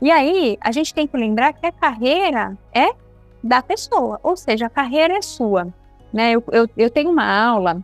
E 0.00 0.12
aí, 0.12 0.56
a 0.60 0.70
gente 0.70 0.94
tem 0.94 1.08
que 1.08 1.16
lembrar 1.16 1.52
que 1.54 1.66
a 1.66 1.72
carreira 1.72 2.56
é 2.72 3.03
da 3.44 3.62
pessoa, 3.62 4.18
ou 4.22 4.38
seja, 4.38 4.66
a 4.66 4.70
carreira 4.70 5.18
é 5.18 5.22
sua. 5.22 5.68
Né? 6.10 6.32
Eu, 6.32 6.42
eu, 6.50 6.66
eu 6.78 6.90
tenho 6.90 7.10
uma 7.10 7.26
aula 7.26 7.82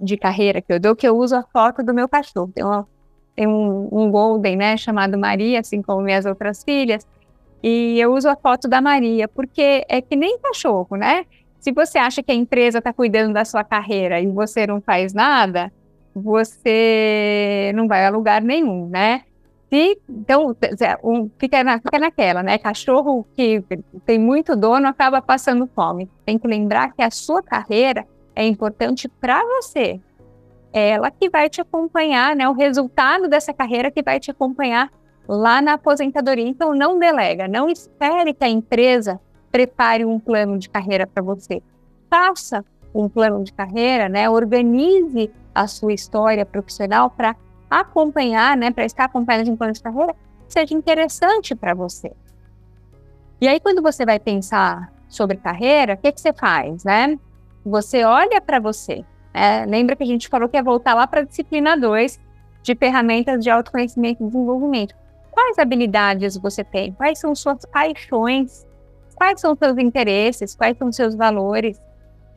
de 0.00 0.16
carreira 0.16 0.62
que 0.62 0.72
eu 0.72 0.78
dou 0.78 0.94
que 0.94 1.06
eu 1.06 1.18
uso 1.18 1.34
a 1.34 1.42
foto 1.42 1.82
do 1.82 1.92
meu 1.92 2.08
cachorro. 2.08 2.52
Tem, 2.54 2.64
uma, 2.64 2.86
tem 3.34 3.48
um, 3.48 3.88
um 3.90 4.08
Golden, 4.08 4.56
né, 4.56 4.76
chamado 4.76 5.18
Maria, 5.18 5.58
assim 5.58 5.82
como 5.82 6.02
minhas 6.02 6.24
outras 6.24 6.62
filhas, 6.62 7.04
e 7.60 7.98
eu 7.98 8.14
uso 8.14 8.28
a 8.28 8.36
foto 8.36 8.68
da 8.68 8.80
Maria, 8.80 9.26
porque 9.26 9.84
é 9.88 10.00
que 10.00 10.14
nem 10.14 10.38
cachorro, 10.38 10.96
né? 10.96 11.26
Se 11.58 11.72
você 11.72 11.98
acha 11.98 12.22
que 12.22 12.30
a 12.30 12.34
empresa 12.34 12.78
está 12.78 12.92
cuidando 12.92 13.32
da 13.32 13.44
sua 13.44 13.62
carreira 13.64 14.20
e 14.20 14.26
você 14.26 14.66
não 14.66 14.80
faz 14.80 15.12
nada, 15.12 15.72
você 16.14 17.72
não 17.74 17.86
vai 17.88 18.04
a 18.04 18.10
lugar 18.10 18.42
nenhum, 18.42 18.88
né? 18.88 19.22
Se, 19.72 19.98
então, 20.06 20.54
um, 21.02 21.30
fica, 21.38 21.64
na, 21.64 21.78
fica 21.78 21.98
naquela, 21.98 22.42
né? 22.42 22.58
Cachorro 22.58 23.26
que 23.34 23.64
tem 24.04 24.18
muito 24.18 24.54
dono 24.54 24.86
acaba 24.86 25.22
passando 25.22 25.66
fome. 25.66 26.10
Tem 26.26 26.38
que 26.38 26.46
lembrar 26.46 26.92
que 26.92 27.00
a 27.00 27.10
sua 27.10 27.42
carreira 27.42 28.06
é 28.36 28.46
importante 28.46 29.08
para 29.08 29.42
você. 29.42 29.98
É 30.74 30.90
ela 30.90 31.10
que 31.10 31.30
vai 31.30 31.48
te 31.48 31.62
acompanhar, 31.62 32.36
né? 32.36 32.46
O 32.46 32.52
resultado 32.52 33.28
dessa 33.28 33.54
carreira 33.54 33.90
que 33.90 34.02
vai 34.02 34.20
te 34.20 34.30
acompanhar 34.30 34.92
lá 35.26 35.62
na 35.62 35.72
aposentadoria. 35.72 36.46
Então, 36.46 36.74
não 36.74 36.98
delega, 36.98 37.48
não 37.48 37.66
espere 37.66 38.34
que 38.34 38.44
a 38.44 38.50
empresa 38.50 39.18
prepare 39.50 40.04
um 40.04 40.20
plano 40.20 40.58
de 40.58 40.68
carreira 40.68 41.06
para 41.06 41.22
você. 41.22 41.62
Faça 42.10 42.62
um 42.94 43.08
plano 43.08 43.42
de 43.42 43.54
carreira, 43.54 44.06
né? 44.06 44.28
Organize 44.28 45.30
a 45.54 45.66
sua 45.66 45.94
história 45.94 46.44
profissional 46.44 47.08
para 47.08 47.34
acompanhar, 47.80 48.56
né, 48.56 48.70
para 48.70 48.84
estar 48.84 49.04
acompanhando 49.04 49.44
de 49.44 49.50
um 49.50 49.56
plano 49.56 49.72
de 49.72 49.82
carreira, 49.82 50.14
seja 50.48 50.74
interessante 50.74 51.54
para 51.54 51.74
você. 51.74 52.12
E 53.40 53.48
aí, 53.48 53.58
quando 53.58 53.82
você 53.82 54.04
vai 54.04 54.18
pensar 54.18 54.92
sobre 55.08 55.36
carreira, 55.36 55.94
o 55.94 55.96
que, 55.96 56.12
que 56.12 56.20
você 56.20 56.32
faz, 56.32 56.84
né? 56.84 57.18
Você 57.64 58.04
olha 58.04 58.40
para 58.40 58.58
você. 58.58 59.04
Né? 59.34 59.66
Lembra 59.66 59.96
que 59.96 60.02
a 60.02 60.06
gente 60.06 60.28
falou 60.28 60.48
que 60.48 60.56
ia 60.56 60.62
voltar 60.62 60.94
lá 60.94 61.06
para 61.06 61.20
a 61.20 61.24
disciplina 61.24 61.76
2 61.76 62.20
de 62.62 62.74
ferramentas 62.74 63.42
de 63.42 63.50
autoconhecimento 63.50 64.22
e 64.22 64.26
desenvolvimento. 64.26 64.94
Quais 65.30 65.58
habilidades 65.58 66.36
você 66.36 66.62
tem? 66.62 66.92
Quais 66.92 67.18
são 67.18 67.34
suas 67.34 67.64
paixões? 67.64 68.66
Quais 69.14 69.40
são 69.40 69.56
seus 69.56 69.78
interesses? 69.78 70.54
Quais 70.54 70.76
são 70.76 70.92
seus 70.92 71.14
valores? 71.14 71.80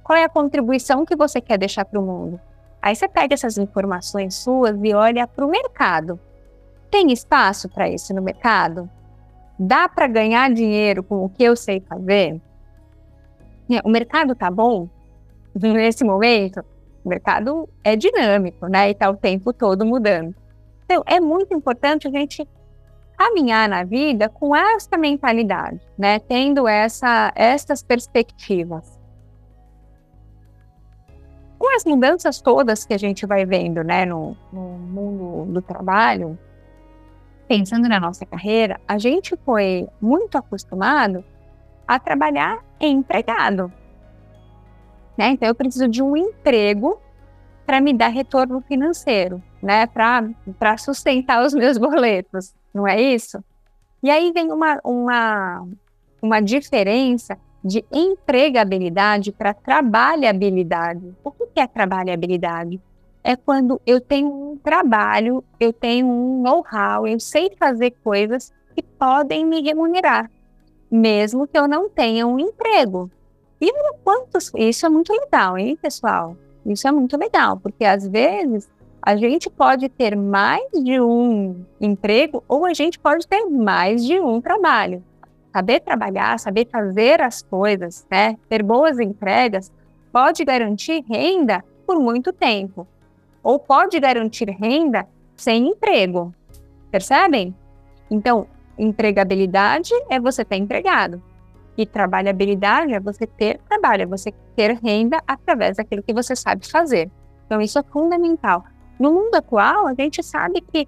Qual 0.03 0.17
é 0.17 0.23
a 0.23 0.29
contribuição 0.29 1.05
que 1.05 1.15
você 1.15 1.41
quer 1.41 1.57
deixar 1.57 1.85
para 1.85 1.99
o 1.99 2.03
mundo? 2.03 2.39
Aí 2.85 2.95
você 2.95 3.07
pega 3.07 3.33
essas 3.33 3.57
informações 3.57 4.35
suas 4.35 4.77
e 4.83 4.93
olha 4.93 5.25
para 5.25 5.43
o 5.43 5.49
mercado. 5.49 6.19
Tem 6.91 7.11
espaço 7.11 7.67
para 7.67 7.89
isso 7.89 8.13
no 8.13 8.21
mercado? 8.21 8.87
Dá 9.57 9.89
para 9.89 10.05
ganhar 10.05 10.53
dinheiro 10.53 11.01
com 11.01 11.25
o 11.25 11.29
que 11.29 11.43
eu 11.43 11.55
sei 11.55 11.79
fazer? 11.79 12.39
É, 13.71 13.81
o 13.83 13.89
mercado 13.89 14.33
está 14.33 14.51
bom 14.51 14.87
nesse 15.55 16.03
momento? 16.03 16.63
O 17.03 17.09
mercado 17.09 17.67
é 17.83 17.95
dinâmico, 17.95 18.67
né? 18.67 18.89
E 18.89 18.91
está 18.91 19.09
o 19.09 19.17
tempo 19.17 19.51
todo 19.51 19.83
mudando. 19.83 20.35
Então, 20.85 21.01
é 21.07 21.19
muito 21.19 21.55
importante 21.55 22.07
a 22.07 22.11
gente 22.11 22.47
caminhar 23.17 23.67
na 23.67 23.83
vida 23.83 24.29
com 24.29 24.55
essa 24.55 24.95
mentalidade, 24.95 25.81
né? 25.97 26.19
Tendo 26.19 26.67
essa, 26.67 27.31
essas 27.33 27.81
perspectivas 27.81 28.94
com 31.65 31.75
as 31.75 31.83
mudanças 31.83 32.39
todas 32.39 32.85
que 32.85 32.93
a 32.93 32.97
gente 32.97 33.25
vai 33.25 33.43
vendo 33.43 33.83
né, 33.83 34.05
no, 34.05 34.37
no 34.53 34.61
mundo 34.61 35.51
do 35.51 35.61
trabalho, 35.63 36.37
pensando 37.47 37.89
na 37.89 37.99
nossa 37.99 38.23
carreira, 38.23 38.79
a 38.87 38.99
gente 38.99 39.35
foi 39.43 39.87
muito 39.99 40.37
acostumado 40.37 41.25
a 41.87 41.97
trabalhar 41.97 42.63
empregado. 42.79 43.73
Né? 45.17 45.29
Então, 45.29 45.47
eu 45.47 45.55
preciso 45.55 45.87
de 45.87 46.03
um 46.03 46.15
emprego 46.15 46.99
para 47.65 47.81
me 47.81 47.93
dar 47.93 48.09
retorno 48.09 48.61
financeiro, 48.61 49.41
né? 49.59 49.87
para 49.87 50.77
sustentar 50.77 51.43
os 51.43 51.55
meus 51.55 51.79
boletos, 51.79 52.53
não 52.71 52.87
é 52.87 53.01
isso? 53.01 53.43
E 54.03 54.11
aí 54.11 54.31
vem 54.31 54.51
uma, 54.51 54.79
uma, 54.83 55.67
uma 56.21 56.39
diferença 56.41 57.39
de 57.65 57.83
empregabilidade 57.91 59.31
para 59.31 59.51
trabalhabilidade. 59.51 61.15
O 61.23 61.31
que 61.31 61.59
é 61.59 61.65
trabalhabilidade? 61.65 62.79
É 63.23 63.35
quando 63.35 63.81
eu 63.87 63.99
tenho 63.99 64.27
um 64.27 64.55
trabalho, 64.55 65.43
eu 65.59 65.73
tenho 65.73 66.05
um 66.05 66.43
know-how, 66.43 67.07
eu 67.07 67.19
sei 67.19 67.49
fazer 67.59 67.95
coisas 68.03 68.53
que 68.75 68.83
podem 68.83 69.43
me 69.43 69.63
remunerar, 69.63 70.29
mesmo 70.91 71.47
que 71.47 71.57
eu 71.57 71.67
não 71.67 71.89
tenha 71.89 72.27
um 72.27 72.39
emprego. 72.39 73.09
E 73.59 73.73
quantos, 74.03 74.51
isso 74.55 74.85
é 74.85 74.89
muito 74.89 75.11
legal, 75.11 75.57
hein, 75.57 75.75
pessoal? 75.81 76.37
Isso 76.63 76.87
é 76.87 76.91
muito 76.91 77.17
legal, 77.17 77.57
porque 77.57 77.83
às 77.83 78.07
vezes 78.07 78.69
a 79.01 79.15
gente 79.15 79.49
pode 79.49 79.89
ter 79.89 80.15
mais 80.15 80.69
de 80.71 81.01
um 81.01 81.65
emprego 81.81 82.43
ou 82.47 82.63
a 82.63 82.75
gente 82.75 82.99
pode 82.99 83.27
ter 83.27 83.43
mais 83.45 84.05
de 84.05 84.19
um 84.19 84.39
trabalho 84.39 85.03
saber 85.55 85.79
trabalhar, 85.79 86.37
saber 86.37 86.67
fazer 86.69 87.21
as 87.21 87.41
coisas, 87.41 88.05
né, 88.11 88.35
ter 88.49 88.61
boas 88.61 88.99
entregas, 88.99 89.71
pode 90.11 90.43
garantir 90.43 91.01
renda 91.09 91.63
por 91.87 91.97
muito 91.97 92.33
tempo. 92.33 92.85
Ou 93.41 93.57
pode 93.57 93.97
garantir 93.97 94.49
renda 94.49 95.07
sem 95.37 95.69
emprego. 95.69 96.33
Percebem? 96.91 97.55
Então, 98.11 98.47
empregabilidade 98.77 99.91
é 100.09 100.19
você 100.19 100.43
ter 100.43 100.57
empregado. 100.57 101.23
E 101.77 101.85
trabalhabilidade 101.85 102.93
é 102.93 102.99
você 102.99 103.25
ter 103.25 103.61
trabalho, 103.69 104.03
é 104.03 104.05
você 104.05 104.33
ter 104.57 104.77
renda 104.83 105.21
através 105.25 105.77
daquilo 105.77 106.03
que 106.03 106.13
você 106.13 106.35
sabe 106.35 106.69
fazer. 106.69 107.09
Então, 107.45 107.61
isso 107.61 107.79
é 107.79 107.83
fundamental. 107.83 108.65
No 108.99 109.13
mundo 109.13 109.35
atual, 109.35 109.87
a 109.87 109.93
gente 109.93 110.21
sabe 110.21 110.59
que 110.59 110.85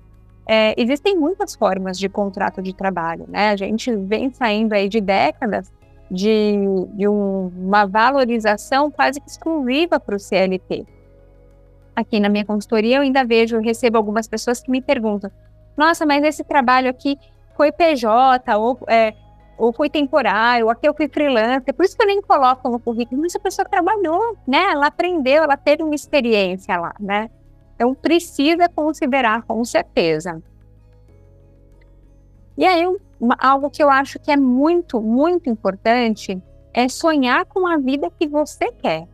é, 0.48 0.74
existem 0.78 1.18
muitas 1.18 1.56
formas 1.56 2.00
de 2.00 2.08
contrato 2.08 2.62
de 2.62 2.74
trabalho, 2.74 3.26
né? 3.28 3.50
A 3.50 3.56
gente 3.58 3.94
vem 3.94 4.32
saindo 4.32 4.74
aí 4.74 4.88
de 4.88 5.02
décadas 5.02 5.72
de, 6.10 6.54
de 6.94 7.08
um, 7.08 7.52
uma 7.58 7.86
valorização 7.86 8.90
quase 8.90 9.20
que 9.20 9.30
exclusiva 9.30 10.00
para 10.00 10.16
o 10.16 10.20
CLT. 10.20 10.86
Aqui 11.94 12.20
na 12.20 12.30
minha 12.30 12.46
consultoria 12.46 12.98
eu 12.98 13.02
ainda 13.02 13.26
vejo, 13.26 13.60
recebo 13.60 13.98
algumas 13.98 14.28
pessoas 14.28 14.62
que 14.62 14.72
me 14.72 14.82
perguntam: 14.82 15.30
nossa, 15.76 16.06
mas 16.06 16.24
esse 16.24 16.44
trabalho 16.46 16.90
aqui 16.90 17.18
foi 17.58 17.72
PJ 17.72 18.56
ou, 18.56 18.80
é, 18.88 19.14
ou 19.58 19.74
foi 19.74 19.90
temporário, 19.90 20.66
ou 20.66 20.72
aqui 20.72 20.88
eu 20.88 20.94
fui 20.94 21.10
freelancer, 21.10 21.74
por 21.74 21.84
isso 21.84 21.98
que 21.98 22.04
eu 22.04 22.08
nem 22.08 22.22
coloco 22.22 22.70
no 22.70 22.80
currículo, 22.80 23.22
mas 23.22 23.36
a 23.36 23.40
pessoa 23.40 23.68
trabalhou, 23.68 24.38
né? 24.48 24.72
Ela 24.72 24.88
aprendeu, 24.88 25.44
ela 25.44 25.58
teve 25.58 25.84
uma 25.84 25.96
experiência 25.96 26.78
lá, 26.78 26.94
né? 27.00 27.30
Então, 27.78 27.94
precisa 27.94 28.68
considerar 28.68 29.44
com 29.44 29.64
certeza. 29.64 30.42
E 32.58 32.66
aí, 32.66 32.84
algo 33.38 33.70
que 33.70 33.84
eu 33.84 33.90
acho 33.90 34.18
que 34.18 34.32
é 34.32 34.36
muito, 34.36 35.00
muito 35.00 35.48
importante 35.48 36.42
é 36.74 36.90
sonhar 36.90 37.46
com 37.46 37.68
a 37.68 37.78
vida 37.78 38.12
que 38.20 38.28
você 38.28 38.72
quer. 38.72 39.08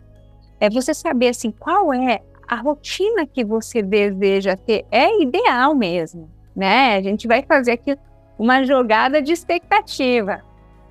É 0.62 0.70
você 0.70 0.93
saber, 0.93 1.27
assim, 1.27 1.51
qual 1.51 1.93
é 1.93 2.22
a 2.48 2.55
rotina 2.55 3.25
que 3.25 3.43
você 3.43 3.82
deseja 3.82 4.55
ter. 4.55 4.86
É 4.89 5.22
ideal 5.22 5.75
mesmo, 5.75 6.29
né? 6.55 6.96
A 6.96 7.01
gente 7.01 7.27
vai 7.27 7.43
fazer 7.43 7.74
aqui 7.74 7.98
uma 8.39 8.63
jogada 8.63 9.22
de 9.22 9.34
expectativa. 9.34 10.41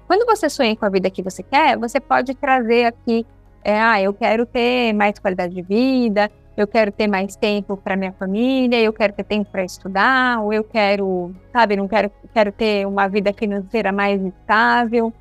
Quando 0.07 0.27
você 0.27 0.51
sonha 0.51 0.77
com 0.77 0.85
a 0.85 0.91
vida 0.91 1.11
que 1.11 1.23
você 1.23 1.43
quer, 1.43 1.79
você 1.79 1.99
pode 1.99 2.35
trazer 2.35 2.85
aqui, 2.85 3.25
é, 3.65 3.81
ah, 3.81 4.03
eu 4.03 4.13
quero 4.13 4.45
ter 4.45 4.93
mais 4.93 5.19
qualidade 5.19 5.55
de 5.55 5.63
vida, 5.63 6.31
eu 6.57 6.67
quero 6.67 6.93
ter 6.93 7.07
mais 7.07 7.35
tempo 7.35 7.77
para 7.77 7.97
minha 7.97 8.13
família, 8.13 8.81
eu 8.81 8.93
quero 8.93 9.13
ter 9.13 9.25
tempo 9.25 9.51
para 9.51 9.65
estudar, 9.65 10.41
ou 10.41 10.53
eu 10.53 10.63
quero, 10.63 11.35
sabe, 11.53 11.77
não 11.77 11.89
quero, 11.89 12.11
quero 12.33 12.53
ter 12.53 12.87
uma 12.87 13.09
vida 13.09 13.33
financeira 13.33 13.91
mais 13.91 14.21
estável, 14.23 15.13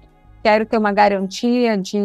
quero 0.43 0.65
ter 0.65 0.77
uma 0.77 0.91
garantia 0.91 1.77
de, 1.77 1.99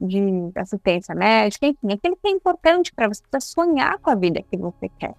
de 0.00 0.50
assistência 0.54 1.14
médica, 1.14 1.66
enfim, 1.66 1.92
aquilo 1.92 2.16
que 2.16 2.28
é 2.28 2.30
importante 2.30 2.92
para 2.94 3.08
você 3.08 3.22
sonhar 3.40 3.98
com 3.98 4.10
a 4.10 4.14
vida 4.14 4.42
que 4.48 4.56
você 4.56 4.88
quer. 4.98 5.14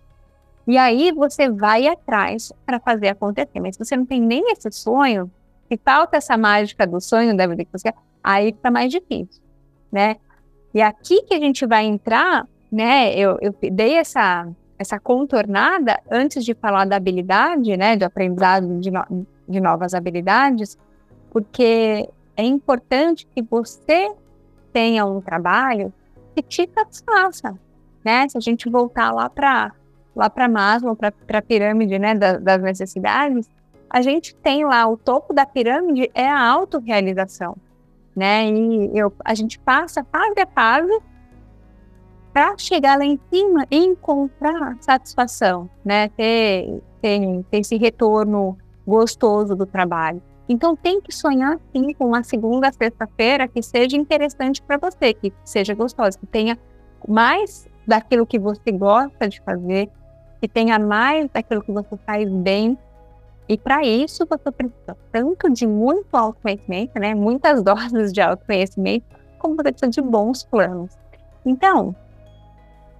E 0.69 0.77
aí 0.77 1.11
você 1.11 1.49
vai 1.49 1.87
atrás 1.87 2.53
para 2.63 2.79
fazer 2.79 3.07
acontecer. 3.07 3.59
Mas 3.59 3.75
se 3.75 3.83
você 3.83 3.97
não 3.97 4.05
tem 4.05 4.21
nem 4.21 4.51
esse 4.51 4.69
sonho, 4.71 5.31
se 5.67 5.79
falta 5.83 6.17
essa 6.17 6.37
mágica 6.37 6.85
do 6.85 7.01
sonho 7.01 7.35
da 7.35 7.47
vida 7.47 7.65
que 7.65 7.71
você 7.71 7.91
quer, 7.91 7.97
aí 8.23 8.53
fica 8.53 8.69
mais 8.69 8.91
difícil, 8.91 9.41
né? 9.91 10.17
E 10.71 10.79
aqui 10.79 11.23
que 11.23 11.33
a 11.33 11.39
gente 11.39 11.65
vai 11.65 11.85
entrar, 11.85 12.47
né? 12.71 13.13
Eu, 13.15 13.37
eu 13.41 13.53
dei 13.71 13.95
essa, 13.95 14.47
essa 14.77 14.99
contornada 14.99 15.99
antes 16.09 16.43
de 16.43 16.53
falar 16.53 16.85
da 16.85 16.95
habilidade, 16.95 17.75
né? 17.77 17.95
Do 17.95 18.03
aprendizado 18.03 18.79
de, 18.79 18.91
no, 18.91 19.27
de 19.47 19.59
novas 19.59 19.93
habilidades, 19.93 20.77
porque 21.31 22.09
é 22.35 22.43
importante 22.43 23.27
que 23.35 23.41
você 23.41 24.11
tenha 24.71 25.05
um 25.05 25.21
trabalho 25.21 25.93
que 26.35 26.41
te 26.41 26.69
satisfaça, 26.73 27.57
né? 28.03 28.27
Se 28.29 28.37
a 28.37 28.41
gente 28.41 28.69
voltar 28.69 29.11
lá 29.11 29.29
para 29.29 29.71
lá 30.15 30.29
para 30.29 30.49
Maslow, 30.49 30.95
para 30.95 31.13
a 31.37 31.41
pirâmide, 31.41 31.97
né, 31.97 32.13
das, 32.13 32.41
das 32.41 32.61
necessidades, 32.61 33.49
a 33.89 34.01
gente 34.01 34.35
tem 34.35 34.65
lá 34.65 34.85
o 34.85 34.97
topo 34.97 35.33
da 35.33 35.45
pirâmide 35.45 36.11
é 36.13 36.27
a 36.27 36.45
autorrealização 36.45 37.55
né? 38.19 38.49
E 38.49 38.97
eu, 38.97 39.13
a 39.23 39.33
gente 39.33 39.57
passa 39.59 40.03
fase 40.03 40.41
a 40.41 40.47
fase 40.47 40.99
para 42.33 42.57
chegar 42.57 42.97
lá 42.97 43.05
em 43.05 43.19
cima 43.31 43.65
e 43.69 43.77
encontrar 43.77 44.77
satisfação, 44.79 45.69
né? 45.83 46.09
Ter, 46.09 46.81
ter, 47.01 47.43
ter 47.49 47.57
esse 47.59 47.77
retorno 47.77 48.57
gostoso 48.85 49.55
do 49.55 49.65
trabalho. 49.65 50.21
Então 50.47 50.75
tem 50.75 50.99
que 50.99 51.13
sonhar 51.13 51.59
sim 51.71 51.93
com 51.93 52.07
uma 52.07 52.23
segunda 52.23 52.71
sexta-feira 52.71 53.47
que 53.47 53.61
seja 53.61 53.95
interessante 53.95 54.61
para 54.61 54.77
você, 54.77 55.13
que 55.13 55.31
seja 55.43 55.75
gostosa, 55.75 56.17
que 56.17 56.25
tenha 56.25 56.57
mais 57.07 57.67
daquilo 57.85 58.25
que 58.25 58.39
você 58.39 58.71
gosta 58.71 59.27
de 59.27 59.39
fazer, 59.41 59.89
que 60.41 60.47
tenha 60.47 60.79
mais 60.79 61.29
daquilo 61.31 61.61
que 61.61 61.71
você 61.71 61.95
faz 62.05 62.27
bem 62.29 62.77
e 63.49 63.57
para 63.57 63.83
isso 63.83 64.27
você 64.29 64.51
precisa 64.51 64.95
tanto 65.11 65.49
de 65.49 65.65
muito 65.65 66.15
autoconhecimento, 66.15 66.99
né, 66.99 67.15
muitas 67.15 67.61
doses 67.65 68.13
de 68.13 68.21
autoconhecimento, 68.21 69.05
como 69.39 69.55
você 69.55 69.71
precisa 69.71 69.89
de 69.89 70.01
bons 70.01 70.43
planos. 70.43 70.95
Então, 71.43 71.95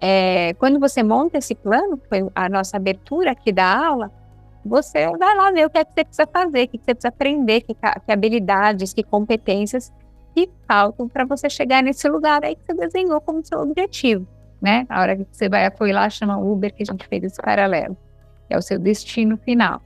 é, 0.01 0.53
quando 0.55 0.79
você 0.79 1.03
monta 1.03 1.37
esse 1.37 1.53
plano, 1.53 1.97
que 1.97 2.07
foi 2.07 2.29
a 2.33 2.47
nossa 2.47 2.77
abertura 2.77 3.31
aqui 3.31 3.51
da 3.51 3.87
aula, 3.87 4.11
você 4.63 5.07
vai 5.17 5.35
lá 5.35 5.51
ver 5.51 5.65
o 5.65 5.69
que, 5.69 5.77
é 5.77 5.83
que 5.83 5.91
você 5.93 6.03
precisa 6.03 6.27
fazer, 6.27 6.63
o 6.63 6.67
que 6.67 6.77
você 6.77 6.93
precisa 6.93 7.09
aprender, 7.09 7.61
que, 7.61 7.73
que 7.73 8.11
habilidades, 8.11 8.93
que 8.93 9.03
competências 9.03 9.91
que 10.35 10.49
faltam 10.67 11.07
para 11.07 11.25
você 11.25 11.49
chegar 11.49 11.81
nesse 11.81 12.07
lugar 12.07 12.43
aí 12.43 12.55
que 12.55 12.61
você 12.65 12.73
desenhou 12.73 13.19
como 13.19 13.45
seu 13.45 13.59
objetivo, 13.59 14.27
né? 14.61 14.85
A 14.89 15.01
hora 15.01 15.15
que 15.17 15.25
você 15.31 15.49
vai 15.49 15.69
foi 15.71 15.91
lá, 15.91 16.09
chama 16.09 16.37
Uber, 16.37 16.73
que 16.73 16.83
a 16.83 16.85
gente 16.85 17.07
fez 17.07 17.23
esse 17.23 17.41
paralelo. 17.41 17.97
É 18.49 18.57
o 18.57 18.61
seu 18.61 18.79
destino 18.79 19.37
final. 19.37 19.81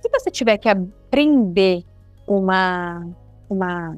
Se 0.00 0.08
você 0.08 0.30
tiver 0.30 0.56
que 0.58 0.68
aprender 0.68 1.84
uma, 2.26 3.06
uma, 3.48 3.96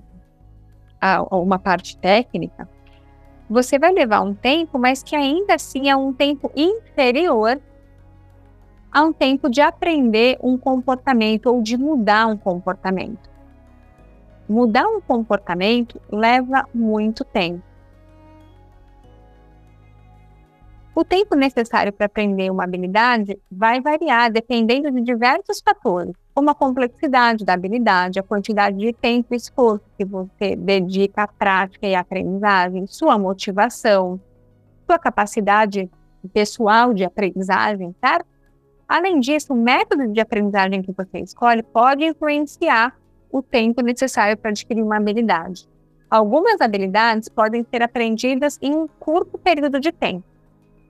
uma 1.31 1.59
parte 1.59 1.97
técnica, 1.99 2.69
você 3.53 3.79
vai 3.79 3.93
levar 3.93 4.23
um 4.23 4.35
tempo, 4.35 4.79
mas 4.79 5.03
que 5.03 5.15
ainda 5.15 5.55
assim 5.55 5.91
é 5.91 5.97
um 5.97 6.13
tempo 6.13 6.51
inferior 6.57 7.61
a 8.91 9.03
um 9.03 9.13
tempo 9.13 9.51
de 9.51 9.61
aprender 9.61 10.39
um 10.43 10.57
comportamento 10.57 11.47
ou 11.47 11.63
de 11.63 11.77
mudar 11.77 12.27
um 12.27 12.37
comportamento. 12.37 13.31
Mudar 14.49 14.87
um 14.87 15.01
comportamento 15.01 16.01
leva 16.11 16.67
muito 16.75 17.25
tempo. 17.25 17.63
O 20.95 21.03
tempo 21.03 21.35
necessário 21.35 21.91
para 21.91 22.05
aprender 22.05 22.51
uma 22.51 22.65
habilidade 22.65 23.39
vai 23.51 23.81
variar 23.81 24.31
dependendo 24.31 24.91
de 24.91 25.01
diversos 25.01 25.63
fatores, 25.63 26.13
como 26.35 26.51
a 26.51 26.55
complexidade 26.55 27.47
da 27.47 27.55
habilidade, 27.55 28.19
a 28.19 28.23
quantidade 28.23 28.77
de 28.77 28.93
tempo 28.93 29.33
e 29.33 29.39
esforço 29.39 29.83
que 29.97 30.05
você 30.05 30.55
dedica 30.55 31.23
à 31.23 31.29
prática 31.29 31.87
e 31.87 31.95
à 31.95 32.01
aprendizagem, 32.01 32.87
sua 32.87 33.19
motivação, 33.19 34.21
sua 34.87 34.99
capacidade 34.99 35.91
pessoal 36.31 36.93
de 36.93 37.05
aprendizagem, 37.05 37.97
certo? 37.99 38.27
Além 38.87 39.19
disso, 39.19 39.55
o 39.55 39.57
método 39.57 40.09
de 40.09 40.21
aprendizagem 40.21 40.83
que 40.83 40.93
você 40.93 41.21
escolhe 41.21 41.63
pode 41.63 42.05
influenciar 42.05 42.95
o 43.31 43.41
tempo 43.41 43.81
necessário 43.81 44.37
para 44.37 44.51
adquirir 44.51 44.83
uma 44.83 44.99
habilidade. 44.99 45.67
Algumas 46.11 46.61
habilidades 46.61 47.31
podem 47.31 47.65
ser 47.71 47.83
aprendidas 47.83 48.59
em 48.61 48.75
um 48.75 48.87
curto 48.87 49.39
período 49.39 49.81
de 49.81 49.91
tempo 49.91 50.32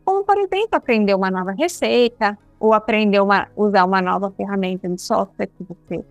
como, 0.05 0.25
por 0.25 0.38
exemplo, 0.38 0.69
aprender 0.73 1.15
uma 1.15 1.31
nova 1.31 1.53
receita 1.53 2.38
ou 2.59 2.73
aprender 2.73 3.19
a 3.19 3.49
usar 3.57 3.85
uma 3.85 4.01
nova 4.01 4.31
ferramenta 4.31 4.88
de 4.88 5.01
software 5.01 5.49
que 5.49 5.65
você 5.65 6.05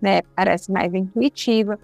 né, 0.00 0.22
parece 0.34 0.70
mais 0.70 0.92
intuitiva. 0.92 1.78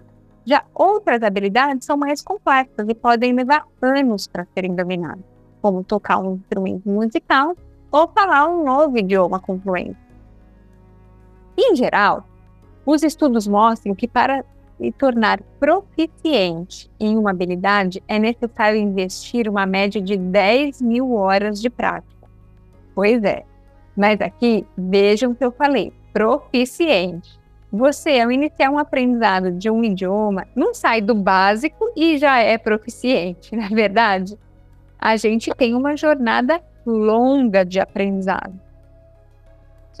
Já 0.45 0.63
outras 0.73 1.21
habilidades 1.23 1.85
são 1.85 1.97
mais 1.97 2.21
complexas 2.21 2.87
e 2.87 2.95
podem 2.95 3.33
levar 3.33 3.65
anos 3.81 4.27
para 4.27 4.45
serem 4.53 4.75
dominadas, 4.75 5.23
como 5.61 5.83
tocar 5.83 6.19
um 6.19 6.35
instrumento 6.35 6.87
musical 6.87 7.55
ou 7.91 8.07
falar 8.07 8.47
um 8.47 8.63
novo 8.63 8.97
idioma 8.97 9.39
com 9.39 9.59
fluência. 9.59 9.97
Em 11.57 11.75
geral, 11.75 12.25
os 12.85 13.03
estudos 13.03 13.47
mostram 13.47 13.93
que 13.93 14.07
para 14.07 14.43
se 14.81 14.91
tornar 14.93 15.39
proficiente 15.59 16.89
em 16.99 17.15
uma 17.15 17.29
habilidade, 17.29 18.01
é 18.07 18.17
necessário 18.17 18.79
investir 18.79 19.47
uma 19.47 19.63
média 19.63 20.01
de 20.01 20.17
10 20.17 20.81
mil 20.81 21.13
horas 21.13 21.61
de 21.61 21.69
prática. 21.69 22.27
Pois 22.95 23.23
é, 23.23 23.43
mas 23.95 24.19
aqui 24.19 24.65
vejam 24.75 25.31
o 25.31 25.35
que 25.35 25.45
eu 25.45 25.51
falei: 25.51 25.93
proficiente. 26.11 27.39
Você, 27.71 28.19
ao 28.19 28.31
iniciar 28.31 28.71
um 28.71 28.79
aprendizado 28.79 29.51
de 29.51 29.69
um 29.69 29.83
idioma, 29.83 30.47
não 30.55 30.73
sai 30.73 30.99
do 30.99 31.13
básico 31.13 31.93
e 31.95 32.17
já 32.17 32.39
é 32.39 32.57
proficiente, 32.57 33.53
na 33.55 33.67
é 33.67 33.69
verdade. 33.69 34.37
A 34.97 35.15
gente 35.15 35.51
tem 35.55 35.75
uma 35.75 35.95
jornada 35.95 36.61
longa 36.85 37.63
de 37.63 37.79
aprendizado. 37.79 38.59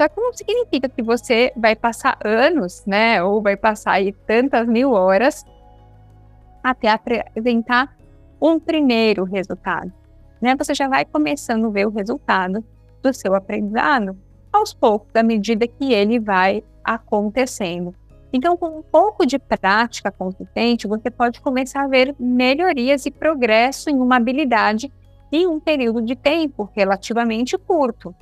Só 0.01 0.09
que 0.09 0.19
não 0.19 0.33
significa 0.33 0.89
que 0.89 1.03
você 1.03 1.53
vai 1.55 1.75
passar 1.75 2.17
anos, 2.25 2.83
né? 2.87 3.23
Ou 3.23 3.39
vai 3.39 3.55
passar 3.55 3.91
aí 3.91 4.11
tantas 4.11 4.67
mil 4.67 4.93
horas 4.93 5.45
até 6.63 6.89
apresentar 6.89 7.95
um 8.41 8.59
primeiro 8.59 9.23
resultado. 9.23 9.93
Né? 10.41 10.55
Você 10.55 10.73
já 10.73 10.87
vai 10.87 11.05
começando 11.05 11.67
a 11.67 11.69
ver 11.69 11.85
o 11.85 11.91
resultado 11.91 12.65
do 13.03 13.13
seu 13.13 13.35
aprendizado 13.35 14.17
aos 14.51 14.73
poucos, 14.73 15.15
à 15.15 15.21
medida 15.21 15.67
que 15.67 15.93
ele 15.93 16.19
vai 16.19 16.63
acontecendo. 16.83 17.93
Então, 18.33 18.57
com 18.57 18.79
um 18.79 18.81
pouco 18.81 19.23
de 19.23 19.37
prática 19.37 20.09
consistente, 20.09 20.87
você 20.87 21.11
pode 21.11 21.39
começar 21.41 21.83
a 21.83 21.87
ver 21.87 22.15
melhorias 22.19 23.05
e 23.05 23.11
progresso 23.11 23.87
em 23.87 23.97
uma 23.97 24.15
habilidade 24.15 24.91
em 25.31 25.45
um 25.45 25.59
período 25.59 26.01
de 26.01 26.15
tempo 26.15 26.67
relativamente 26.75 27.55
curto. 27.55 28.15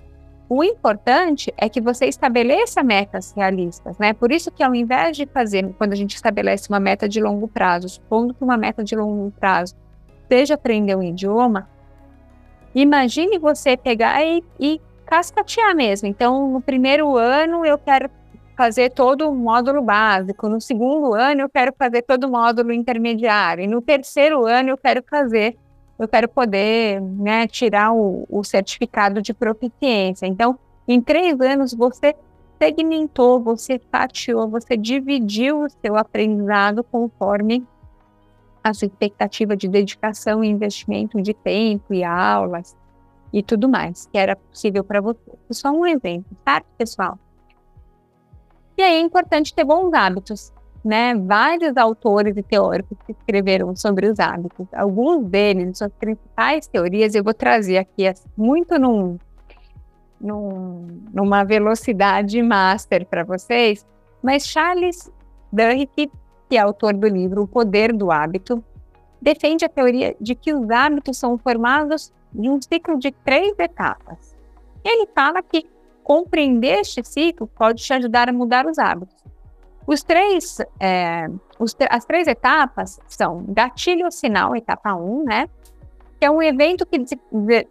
O 0.52 0.64
importante 0.64 1.54
é 1.56 1.70
que 1.70 1.80
você 1.80 2.08
estabeleça 2.08 2.82
metas 2.82 3.32
realistas, 3.38 3.96
né? 4.00 4.14
Por 4.14 4.32
isso 4.32 4.50
que 4.50 4.64
ao 4.64 4.74
invés 4.74 5.16
de 5.16 5.28
fazer, 5.28 5.72
quando 5.78 5.94
a 5.94 5.96
gente 5.96 6.16
estabelece 6.16 6.68
uma 6.70 6.80
meta 6.80 7.08
de 7.08 7.22
longo 7.22 7.48
prazo, 7.48 7.88
supondo 7.88 8.34
que 8.34 8.44
uma 8.44 8.58
meta 8.58 8.84
de 8.84 8.96
longo 8.96 9.32
prazo 9.40 9.76
seja 10.28 10.56
aprender 10.56 10.96
um 10.96 11.04
idioma, 11.04 11.70
imagine 12.74 13.38
você 13.38 13.78
pegar 13.78 14.26
e, 14.26 14.44
e 14.60 14.82
cascatear 15.06 15.76
mesmo. 15.76 16.08
Então, 16.08 16.52
no 16.52 16.62
primeiro 16.62 17.16
ano 17.16 17.64
eu 17.64 17.78
quero 17.78 18.10
fazer 18.58 18.90
todo 18.90 19.30
o 19.30 19.36
módulo 19.36 19.84
básico, 19.84 20.50
no 20.50 20.60
segundo 20.60 21.14
ano 21.14 21.42
eu 21.42 21.50
quero 21.50 21.74
fazer 21.78 22.02
todo 22.02 22.24
o 22.24 22.32
módulo 22.32 22.74
intermediário, 22.74 23.64
e 23.64 23.68
no 23.68 23.84
terceiro 23.84 24.48
ano 24.48 24.72
eu 24.72 24.78
quero 24.78 25.04
fazer 25.08 25.56
eu 26.00 26.08
quero 26.08 26.30
poder 26.30 27.02
né, 27.02 27.46
tirar 27.46 27.92
o, 27.92 28.26
o 28.30 28.44
certificado 28.44 29.22
de 29.22 29.34
proficiência. 29.34 30.26
Então, 30.26 30.58
em 30.88 31.02
três 31.02 31.40
anos, 31.42 31.74
você 31.74 32.16
segmentou, 32.58 33.42
você 33.42 33.80
fatiou, 33.92 34.48
você 34.48 34.78
dividiu 34.78 35.64
o 35.66 35.70
seu 35.70 35.98
aprendizado 35.98 36.84
conforme 36.84 37.66
a 38.64 38.74
sua 38.74 38.88
expectativa 38.88 39.56
de 39.56 39.68
dedicação 39.68 40.44
e 40.44 40.48
investimento 40.48 41.22
de 41.22 41.34
tempo 41.34 41.94
e 41.94 42.04
aulas 42.04 42.76
e 43.32 43.44
tudo 43.44 43.70
mais 43.70 44.08
que 44.12 44.18
era 44.18 44.36
possível 44.36 44.84
para 44.84 45.02
você. 45.02 45.20
Só 45.52 45.72
um 45.72 45.86
exemplo, 45.86 46.36
tá, 46.44 46.62
pessoal? 46.78 47.18
E 48.78 48.82
aí 48.82 48.96
é 48.96 49.00
importante 49.00 49.54
ter 49.54 49.64
bons 49.64 49.94
hábitos 49.94 50.54
né, 50.84 51.16
vários 51.16 51.76
autores 51.76 52.36
e 52.38 52.44
teóricos 52.44 52.98
que 53.06 53.12
escreveram 53.12 53.76
sobre 53.76 54.08
os 54.08 54.20
hábitos. 54.20 54.68
Alguns 54.74 55.26
deles, 55.26 55.78
suas 55.78 55.92
principais 55.94 56.68
teorias, 56.68 57.16
eu 57.16 57.24
vou 57.24 57.34
trazer 57.34 57.78
aqui 57.78 58.04
muito 58.38 58.80
num, 58.80 59.18
num, 60.20 60.88
numa 61.14 61.44
velocidade 61.44 62.42
master 62.42 63.06
para 63.06 63.24
vocês, 63.24 63.86
mas 64.22 64.46
Charles 64.48 65.12
Duhigg, 65.52 66.10
que 66.50 66.58
é 66.58 66.60
autor 66.60 66.94
do 66.94 67.08
livro 67.08 67.44
O 67.44 67.48
Poder 67.48 67.94
do 67.94 68.12
Hábito, 68.12 68.64
defende 69.22 69.66
a 69.66 69.70
teoria 69.70 70.16
de 70.20 70.34
que 70.36 70.54
os 70.54 70.70
hábitos 70.70 71.18
são 71.18 71.38
formados 71.38 72.14
de 72.34 72.50
um 72.50 72.62
ciclo 72.62 72.98
de 72.98 73.12
três 73.12 73.58
etapas. 73.60 74.36
Ele 74.84 75.08
fala 75.14 75.42
que 75.42 75.66
compreender 76.04 76.80
este 76.80 77.04
ciclo 77.04 77.48
pode 77.48 77.84
te 77.84 77.94
ajudar 77.94 78.30
a 78.30 78.34
mudar 78.34 78.66
os 78.66 78.80
hábitos. 78.80 79.19
Os 79.90 80.04
três, 80.04 80.60
é, 80.80 81.28
os, 81.58 81.76
as 81.90 82.06
três 82.06 82.28
etapas 82.28 83.00
são 83.08 83.44
gatilho 83.48 84.12
sinal, 84.12 84.56
etapa 84.56 84.94
1, 84.94 85.24
né? 85.24 85.50
Que 86.20 86.26
é 86.26 86.30
um 86.30 86.44
evento 86.44 86.86
que 86.86 87.04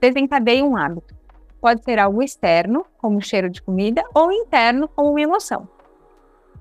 desencadeia 0.00 0.64
um 0.64 0.76
hábito. 0.76 1.14
Pode 1.60 1.84
ser 1.84 2.00
algo 2.00 2.20
externo, 2.20 2.84
como 3.00 3.22
cheiro 3.22 3.48
de 3.48 3.62
comida, 3.62 4.02
ou 4.12 4.32
interno, 4.32 4.88
como 4.88 5.10
uma 5.10 5.20
emoção. 5.20 5.68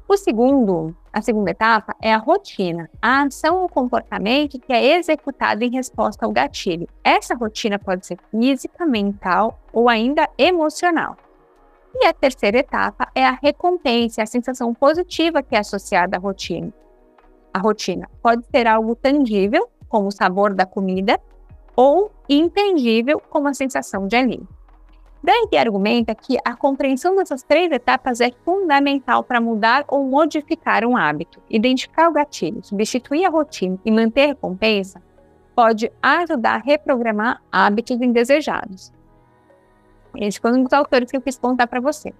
O 0.08 0.16
segundo, 0.16 0.96
a 1.12 1.24
segunda 1.24 1.50
etapa 1.50 1.96
é 2.00 2.14
a 2.14 2.18
rotina, 2.18 2.88
a 3.02 3.24
ação 3.24 3.64
ou 3.64 3.68
comportamento 3.68 4.60
que 4.60 4.72
é 4.72 4.96
executado 4.96 5.64
em 5.64 5.72
resposta 5.72 6.24
ao 6.24 6.32
gatilho. 6.32 6.88
Essa 7.04 7.34
rotina 7.34 7.80
pode 7.80 8.06
ser 8.06 8.20
física, 8.30 8.86
mental 8.86 9.60
ou 9.74 9.90
ainda 9.90 10.30
emocional. 10.38 11.18
E 11.96 12.06
a 12.06 12.14
terceira 12.14 12.60
etapa 12.60 13.10
é 13.16 13.26
a 13.26 13.38
recompensa, 13.42 14.22
a 14.22 14.26
sensação 14.26 14.74
positiva 14.74 15.42
que 15.42 15.56
é 15.56 15.60
associada 15.60 16.18
à 16.18 16.20
rotina. 16.20 16.74
A 17.54 17.60
rotina 17.60 18.10
pode 18.22 18.46
ser 18.48 18.68
algo 18.68 18.96
tangível, 18.96 19.68
como 19.90 20.08
o 20.08 20.12
sabor 20.12 20.54
da 20.54 20.66
comida, 20.66 21.20
ou 21.76 22.12
intangível, 22.30 23.20
como 23.30 23.48
a 23.48 23.54
sensação 23.54 24.08
de 24.08 24.16
alívio. 24.16 24.48
Daí 25.24 25.60
argumenta 25.60 26.14
que 26.14 26.38
a 26.46 26.56
compreensão 26.56 27.16
dessas 27.16 27.44
três 27.44 27.72
etapas 27.72 28.22
é 28.22 28.32
fundamental 28.46 29.24
para 29.24 29.42
mudar 29.42 29.84
ou 29.88 30.04
modificar 30.04 30.86
um 30.86 30.96
hábito. 30.96 31.42
Identificar 31.50 32.10
o 32.10 32.14
gatilho, 32.14 32.64
substituir 32.64 33.26
a 33.26 33.30
rotina 33.30 33.78
e 33.84 33.92
manter 33.92 34.24
a 34.24 34.28
recompensa 34.28 35.02
pode 35.56 35.92
ajudar 36.02 36.56
a 36.56 36.64
reprogramar 36.64 37.42
hábitos 37.52 38.00
indesejados. 38.00 38.94
Esse 40.16 40.40
foi 40.40 40.54
um 40.54 40.64
dos 40.64 40.74
autores 40.74 41.12
que 41.12 41.18
eu 41.18 41.22
quis 41.22 41.38
contar 41.38 41.68
para 41.68 41.80
você. 41.80 42.14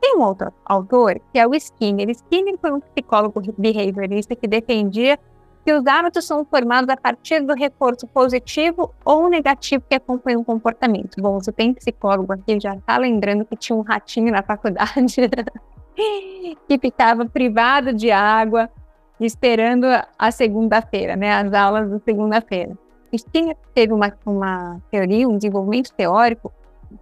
Tem 0.00 0.16
um 0.16 0.22
outro 0.22 0.52
autor, 0.64 1.20
que 1.32 1.38
é 1.38 1.46
o 1.46 1.54
Skinner. 1.54 2.08
Skinner 2.10 2.56
foi 2.58 2.72
um 2.72 2.80
psicólogo 2.80 3.42
behaviorista 3.58 4.34
que 4.34 4.48
defendia 4.48 5.18
que 5.64 5.72
os 5.72 5.86
hábitos 5.86 6.26
são 6.26 6.44
formados 6.44 6.88
a 6.88 6.96
partir 6.96 7.40
do 7.40 7.54
reforço 7.54 8.06
positivo 8.06 8.94
ou 9.04 9.28
negativo 9.28 9.84
que 9.88 9.94
acompanha 9.94 10.38
o 10.38 10.44
comportamento. 10.44 11.20
Bom, 11.20 11.38
você 11.38 11.52
tem 11.52 11.74
psicólogo 11.74 12.32
aqui, 12.32 12.58
já 12.58 12.74
está 12.74 12.96
lembrando 12.96 13.44
que 13.44 13.56
tinha 13.56 13.76
um 13.76 13.82
ratinho 13.82 14.32
na 14.32 14.42
faculdade 14.42 15.28
que 16.66 16.78
ficava 16.80 17.26
privado 17.26 17.92
de 17.92 18.10
água, 18.10 18.70
esperando 19.20 19.86
a 20.18 20.30
segunda-feira, 20.30 21.14
né, 21.14 21.34
as 21.34 21.52
aulas 21.52 21.90
da 21.90 21.98
segunda-feira. 21.98 22.76
Skinner 23.12 23.56
teve 23.74 23.92
uma, 23.92 24.12
uma 24.24 24.80
teoria, 24.90 25.28
um 25.28 25.36
desenvolvimento 25.36 25.92
teórico 25.92 26.50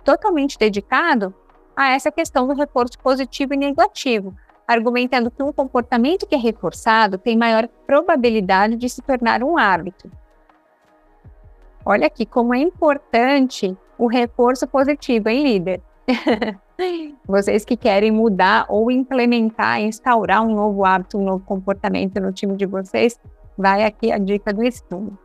totalmente 0.04 0.58
dedicado 0.58 1.34
a 1.76 1.90
essa 1.90 2.10
questão 2.10 2.46
do 2.46 2.54
reforço 2.54 2.98
positivo 2.98 3.54
e 3.54 3.56
negativo, 3.56 4.34
argumentando 4.66 5.30
que 5.30 5.42
um 5.42 5.52
comportamento 5.52 6.26
que 6.26 6.34
é 6.34 6.38
reforçado 6.38 7.16
tem 7.16 7.36
maior 7.36 7.68
probabilidade 7.86 8.76
de 8.76 8.88
se 8.88 9.00
tornar 9.00 9.42
um 9.42 9.56
hábito. 9.56 10.10
Olha 11.84 12.06
aqui 12.06 12.26
como 12.26 12.54
é 12.54 12.58
importante 12.58 13.76
o 13.96 14.06
reforço 14.06 14.66
positivo, 14.66 15.28
hein, 15.28 15.42
líder? 15.42 15.82
Vocês 17.26 17.64
que 17.64 17.76
querem 17.76 18.10
mudar 18.10 18.66
ou 18.68 18.90
implementar, 18.90 19.80
instaurar 19.80 20.42
um 20.44 20.54
novo 20.54 20.84
hábito, 20.84 21.18
um 21.18 21.24
novo 21.24 21.44
comportamento 21.44 22.20
no 22.20 22.32
time 22.32 22.56
de 22.56 22.66
vocês, 22.66 23.18
vai 23.56 23.84
aqui 23.84 24.12
a 24.12 24.18
dica 24.18 24.52
do 24.52 24.62
estudo. 24.62 25.18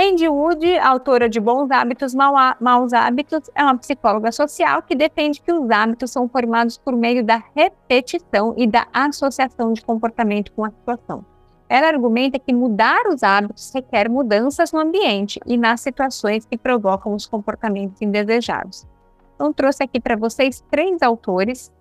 Andy 0.00 0.28
Wood, 0.28 0.78
autora 0.78 1.28
de 1.28 1.40
Bons 1.40 1.72
Hábitos, 1.72 2.14
Maus 2.14 2.92
Hábitos, 2.92 3.50
é 3.52 3.64
uma 3.64 3.76
psicóloga 3.76 4.30
social 4.30 4.80
que 4.80 4.94
defende 4.94 5.40
que 5.40 5.52
os 5.52 5.68
hábitos 5.68 6.12
são 6.12 6.28
formados 6.28 6.78
por 6.78 6.94
meio 6.94 7.24
da 7.24 7.42
repetição 7.52 8.54
e 8.56 8.64
da 8.64 8.86
associação 8.92 9.72
de 9.72 9.84
comportamento 9.84 10.52
com 10.52 10.64
a 10.64 10.70
situação. 10.70 11.26
Ela 11.68 11.88
argumenta 11.88 12.38
que 12.38 12.54
mudar 12.54 13.08
os 13.08 13.24
hábitos 13.24 13.72
requer 13.74 14.08
mudanças 14.08 14.70
no 14.70 14.78
ambiente 14.78 15.40
e 15.44 15.56
nas 15.56 15.80
situações 15.80 16.46
que 16.46 16.56
provocam 16.56 17.12
os 17.12 17.26
comportamentos 17.26 18.00
indesejados. 18.00 18.86
Então, 19.34 19.52
trouxe 19.52 19.82
aqui 19.82 19.98
para 19.98 20.14
vocês 20.14 20.64
três 20.70 21.02
autores. 21.02 21.72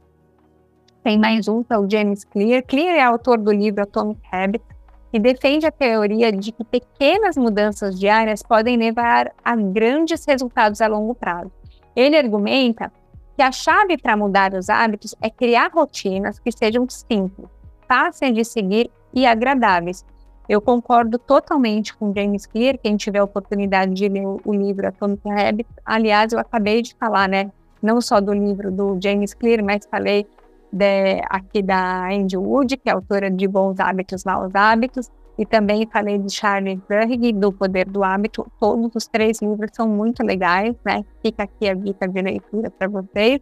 Tem 1.04 1.20
mais 1.20 1.48
um, 1.48 1.62
que 1.62 1.72
é 1.72 1.78
o 1.78 1.88
James 1.88 2.24
Clear. 2.24 2.64
Clear 2.66 2.96
é 2.96 3.04
autor 3.04 3.38
do 3.38 3.52
livro 3.52 3.84
Atomic 3.84 4.20
Habits 4.32 4.77
e 5.18 5.20
defende 5.20 5.66
a 5.66 5.72
teoria 5.72 6.32
de 6.32 6.52
que 6.52 6.64
pequenas 6.64 7.36
mudanças 7.36 8.00
diárias 8.00 8.44
podem 8.44 8.78
levar 8.78 9.34
a 9.44 9.56
grandes 9.56 10.24
resultados 10.28 10.80
a 10.80 10.86
longo 10.86 11.16
prazo. 11.16 11.52
Ele 11.96 12.16
argumenta 12.16 12.92
que 13.36 13.42
a 13.42 13.52
chave 13.52 13.98
para 13.98 14.16
mudar 14.16 14.54
os 14.54 14.70
hábitos 14.70 15.16
é 15.20 15.28
criar 15.28 15.72
rotinas 15.74 16.38
que 16.38 16.52
sejam 16.52 16.88
simples, 16.88 17.50
fáceis 17.88 18.36
de 18.36 18.46
seguir 18.46 18.92
e 19.12 19.26
agradáveis. 19.26 20.06
Eu 20.48 20.62
concordo 20.62 21.18
totalmente 21.18 21.98
com 21.98 22.14
James 22.14 22.46
Clear, 22.46 22.78
quem 22.78 22.96
tiver 22.96 23.18
a 23.18 23.24
oportunidade 23.24 23.96
de 23.96 24.08
ler 24.08 24.24
o 24.24 24.54
livro 24.54 24.88
Atomic 24.88 25.28
Habits. 25.28 25.74
Aliás, 25.84 26.32
eu 26.32 26.38
acabei 26.38 26.84
de 26.84 26.94
falar, 26.94 27.28
né, 27.28 27.52
não 27.82 28.00
só 28.02 28.22
do 28.22 28.34
livro 28.34 28.72
do 28.72 29.00
James 29.02 29.34
Clear, 29.34 29.64
mas 29.64 29.88
falei 29.90 30.28
de, 30.72 31.22
aqui 31.30 31.62
da 31.62 32.08
Andy 32.10 32.38
Wood, 32.38 32.78
que 32.78 32.90
é 32.90 32.94
autora 32.94 33.30
de 33.32 33.48
Bons 33.48 33.80
Hábitos, 33.80 34.24
Maus 34.24 34.54
Hábitos, 34.54 35.10
e 35.38 35.46
também 35.46 35.88
falei 35.92 36.18
de 36.18 36.34
Charles 36.34 36.80
Duhigg, 36.90 37.34
do 37.34 37.52
Poder 37.52 37.86
do 37.86 38.04
Hábito. 38.04 38.52
Todos 38.60 38.92
os 38.96 39.08
três 39.08 39.40
livros 39.42 39.70
são 39.74 39.88
muito 39.88 40.24
legais, 40.24 40.76
né? 40.84 41.06
Fica 41.22 41.44
aqui 41.44 41.70
a 41.70 41.76
dica 41.76 42.08
de 42.08 42.22
leitura 42.22 42.72
para 42.72 42.88
vocês. 42.88 43.40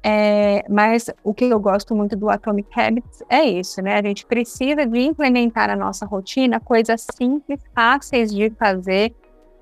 É, 0.00 0.64
mas 0.68 1.10
o 1.24 1.34
que 1.34 1.44
eu 1.44 1.58
gosto 1.58 1.94
muito 1.96 2.14
do 2.14 2.30
Atomic 2.30 2.68
Habits 2.80 3.24
é 3.28 3.42
isso, 3.42 3.82
né? 3.82 3.98
A 3.98 4.02
gente 4.02 4.24
precisa 4.24 4.86
de 4.86 5.00
implementar 5.00 5.66
na 5.68 5.76
nossa 5.76 6.06
rotina 6.06 6.60
coisas 6.60 7.04
simples, 7.12 7.60
fáceis 7.74 8.32
de 8.32 8.48
fazer 8.50 9.12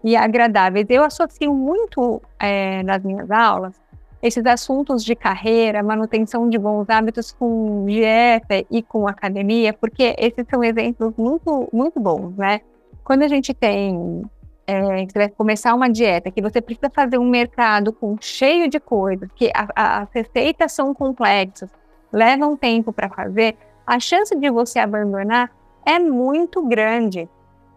e 0.05 0.15
agradáveis. 0.15 0.87
Eu 0.91 1.03
associo 1.03 1.55
muito 1.55 2.21
é, 2.39 2.83
nas 2.83 3.03
minhas 3.03 3.31
aulas 3.31 3.75
esses 4.22 4.44
assuntos 4.46 5.05
de 5.05 5.14
carreira, 5.14 5.83
manutenção 5.83 6.48
de 6.48 6.59
bons 6.59 6.88
hábitos 6.88 7.33
com 7.33 7.85
dieta 7.87 8.64
e 8.70 8.83
com 8.83 9.07
academia, 9.07 9.72
porque 9.72 10.14
esses 10.18 10.44
são 10.48 10.64
exemplos 10.64 11.12
muito, 11.16 11.68
muito 11.72 12.00
bons, 12.00 12.37
né? 12.37 12.61
Quando 13.05 13.22
a 13.22 13.29
gente 13.29 13.55
tem, 13.55 14.22
é, 14.66 15.07
vai 15.14 15.29
começar 15.29 15.74
uma 15.74 15.88
dieta, 15.88 16.31
que 16.31 16.42
você 16.42 16.61
precisa 16.61 16.90
fazer 16.90 17.18
um 17.18 17.29
mercado 17.29 17.92
com 17.92 18.16
cheio 18.20 18.68
de 18.68 18.81
coisas, 18.81 19.29
que 19.35 19.50
a, 19.55 19.68
a, 19.74 20.02
as 20.02 20.09
receitas 20.12 20.72
são 20.72 20.92
complexas, 20.94 21.70
levam 22.12 22.57
tempo 22.57 22.92
para 22.92 23.09
fazer, 23.09 23.57
a 23.87 24.00
chance 24.00 24.35
de 24.35 24.50
você 24.50 24.79
abandonar 24.79 25.50
é 25.85 25.98
muito 25.98 26.61
grande. 26.66 27.29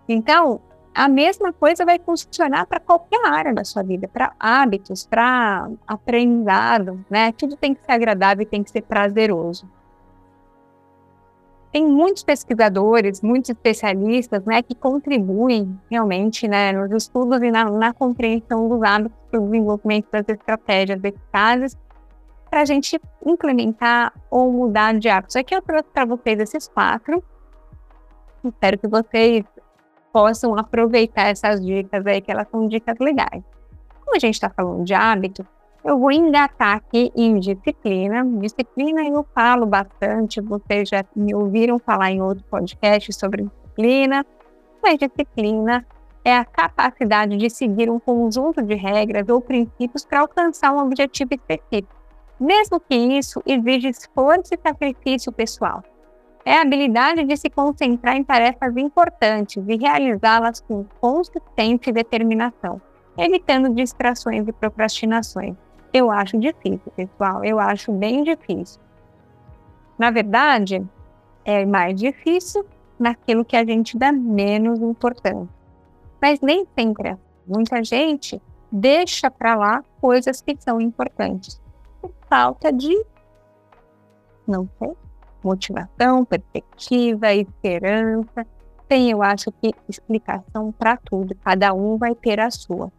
Então, 0.07 0.59
a 0.99 1.07
mesma 1.07 1.53
coisa 1.53 1.85
vai 1.85 1.97
funcionar 1.97 2.65
para 2.65 2.77
qualquer 2.77 3.25
área 3.25 3.53
da 3.53 3.63
sua 3.63 3.81
vida, 3.81 4.05
para 4.05 4.33
hábitos, 4.37 5.05
para 5.05 5.69
aprendizado, 5.87 7.05
né? 7.09 7.31
Tudo 7.31 7.55
tem 7.55 7.73
que 7.73 7.81
ser 7.85 7.93
agradável 7.93 8.43
e 8.43 8.45
tem 8.45 8.61
que 8.61 8.69
ser 8.69 8.81
prazeroso. 8.81 9.65
Tem 11.71 11.87
muitos 11.87 12.21
pesquisadores, 12.21 13.21
muitos 13.21 13.49
especialistas, 13.49 14.43
né, 14.43 14.61
que 14.61 14.75
contribuem 14.75 15.79
realmente, 15.89 16.49
né, 16.49 16.73
nos 16.73 16.91
estudos 17.03 17.41
e 17.43 17.49
na, 17.49 17.69
na 17.69 17.93
compreensão 17.93 18.67
dos 18.67 18.83
hábitos 18.83 19.17
para 19.31 19.39
o 19.39 19.45
desenvolvimento 19.45 20.07
das 20.11 20.27
estratégias 20.27 21.01
eficazes 21.01 21.77
para 22.49 22.61
a 22.61 22.65
gente 22.65 22.99
implementar 23.25 24.11
ou 24.29 24.51
mudar 24.51 24.99
de 24.99 25.07
hábitos. 25.07 25.37
Aqui 25.37 25.55
eu 25.55 25.61
trouxe 25.61 25.87
para 25.93 26.03
vocês 26.03 26.39
esses 26.41 26.67
quatro. 26.67 27.23
Espero 28.43 28.77
que 28.77 28.87
vocês 28.87 29.45
possam 30.11 30.57
aproveitar 30.57 31.27
essas 31.27 31.63
dicas 31.63 32.05
aí, 32.05 32.21
que 32.21 32.31
elas 32.31 32.47
são 32.49 32.67
dicas 32.67 32.97
legais. 32.99 33.43
Como 34.03 34.15
a 34.15 34.19
gente 34.19 34.35
está 34.35 34.49
falando 34.49 34.83
de 34.83 34.93
hábito, 34.93 35.45
eu 35.83 35.97
vou 35.97 36.11
engatar 36.11 36.77
aqui 36.77 37.11
em 37.15 37.39
disciplina. 37.39 38.25
Disciplina 38.39 39.03
eu 39.03 39.25
falo 39.33 39.65
bastante, 39.65 40.41
vocês 40.41 40.89
já 40.89 41.05
me 41.15 41.33
ouviram 41.33 41.79
falar 41.79 42.11
em 42.11 42.21
outro 42.21 42.43
podcast 42.49 43.13
sobre 43.13 43.43
disciplina, 43.43 44.25
mas 44.83 44.97
disciplina 44.97 45.85
é 46.23 46.35
a 46.35 46.43
capacidade 46.43 47.37
de 47.37 47.49
seguir 47.49 47.89
um 47.89 47.99
conjunto 47.99 48.61
de 48.61 48.75
regras 48.75 49.27
ou 49.29 49.39
princípios 49.39 50.05
para 50.05 50.21
alcançar 50.21 50.73
um 50.73 50.79
objetivo 50.79 51.33
específico, 51.33 51.95
mesmo 52.39 52.79
que 52.79 52.95
isso 52.95 53.41
exija 53.45 53.89
esforço 53.89 54.53
e 54.53 54.59
sacrifício 54.61 55.31
pessoal 55.31 55.83
é 56.45 56.53
a 56.57 56.61
habilidade 56.61 57.23
de 57.23 57.37
se 57.37 57.49
concentrar 57.49 58.15
em 58.15 58.23
tarefas 58.23 58.75
importantes 58.77 59.63
e 59.67 59.75
realizá-las 59.75 60.59
com 60.61 60.85
consistência 60.99 61.89
e 61.89 61.93
determinação, 61.93 62.81
evitando 63.17 63.73
distrações 63.73 64.47
e 64.47 64.51
procrastinações. 64.51 65.55
Eu 65.93 66.09
acho 66.11 66.39
difícil, 66.39 66.91
pessoal, 66.95 67.43
eu 67.43 67.59
acho 67.59 67.91
bem 67.91 68.23
difícil. 68.23 68.79
Na 69.97 70.11
verdade, 70.11 70.85
é 71.43 71.65
mais 71.65 71.99
difícil 71.99 72.65
naquilo 72.97 73.43
que 73.43 73.55
a 73.55 73.65
gente 73.65 73.97
dá 73.97 74.11
menos 74.11 74.79
importância. 74.79 75.49
Mas 76.21 76.41
nem 76.41 76.65
sempre 76.77 77.09
é. 77.09 77.17
Muita 77.47 77.83
gente 77.83 78.41
deixa 78.71 79.31
para 79.31 79.55
lá 79.55 79.83
coisas 79.99 80.41
que 80.41 80.55
são 80.59 80.79
importantes 80.79 81.59
por 82.01 82.11
falta 82.29 82.71
de 82.71 83.03
Não 84.47 84.67
tem. 84.79 84.95
Motivação, 85.43 86.25
perspectiva, 86.25 87.33
esperança. 87.33 88.45
Tem, 88.87 89.11
eu 89.11 89.21
acho 89.21 89.51
que, 89.51 89.73
explicação 89.87 90.71
para 90.71 90.97
tudo. 90.97 91.35
Cada 91.43 91.73
um 91.73 91.97
vai 91.97 92.15
ter 92.15 92.39
a 92.39 92.49
sua. 92.49 92.91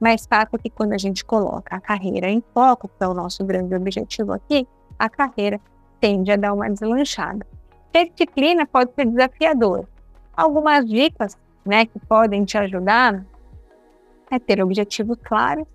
Mas 0.00 0.26
fato 0.26 0.58
que 0.58 0.68
quando 0.68 0.92
a 0.92 0.98
gente 0.98 1.24
coloca 1.24 1.76
a 1.76 1.80
carreira 1.80 2.28
em 2.28 2.42
foco, 2.52 2.88
que 2.88 3.04
é 3.04 3.08
o 3.08 3.14
nosso 3.14 3.44
grande 3.44 3.74
objetivo 3.74 4.32
aqui, 4.32 4.66
a 4.98 5.08
carreira 5.08 5.60
tende 6.00 6.32
a 6.32 6.36
dar 6.36 6.52
uma 6.52 6.68
deslanchada. 6.68 7.46
Ter 7.92 8.10
disciplina 8.10 8.66
pode 8.66 8.92
ser 8.94 9.06
desafiador. 9.06 9.86
Algumas 10.36 10.84
dicas 10.86 11.38
né, 11.64 11.86
que 11.86 11.98
podem 12.00 12.44
te 12.44 12.58
ajudar 12.58 13.24
é 14.30 14.38
ter 14.38 14.62
objetivos 14.62 15.16
claros 15.22 15.66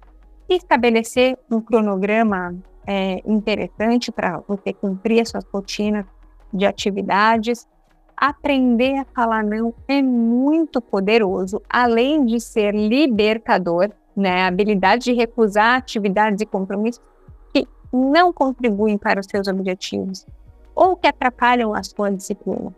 e 0.50 0.56
estabelecer 0.56 1.38
um 1.50 1.62
cronograma 1.62 2.56
é, 2.90 3.22
interessante 3.24 4.12
para 4.12 4.40
você 4.48 4.74
cumprir 4.74 5.22
as 5.22 5.30
suas 5.30 5.46
rotinas 5.54 6.06
de 6.52 6.66
atividades. 6.66 7.68
Aprender 8.18 8.98
a 8.98 9.06
falar 9.06 9.44
não 9.44 9.72
é 9.88 10.02
muito 10.02 10.82
poderoso, 10.82 11.62
além 11.70 12.26
de 12.26 12.40
ser 12.40 12.74
libertador, 12.74 13.92
né? 14.16 14.42
A 14.42 14.48
habilidade 14.48 15.04
de 15.04 15.14
recusar 15.14 15.78
atividades 15.78 16.42
e 16.42 16.48
compromissos 16.48 17.00
que 17.54 17.68
não 17.94 18.34
contribuem 18.34 18.98
para 18.98 19.20
os 19.20 19.28
seus 19.28 19.48
objetivos 19.48 20.26
ou 20.74 20.96
que 20.96 21.08
atrapalham 21.08 21.76
a 21.76 21.84
sua 21.84 22.10
disciplina. 22.10 22.74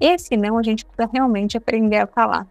Esse 0.00 0.38
não 0.38 0.56
a 0.56 0.62
gente 0.62 0.86
precisa 0.86 1.10
realmente 1.12 1.58
aprender 1.58 1.98
a 1.98 2.06
falar 2.06 2.48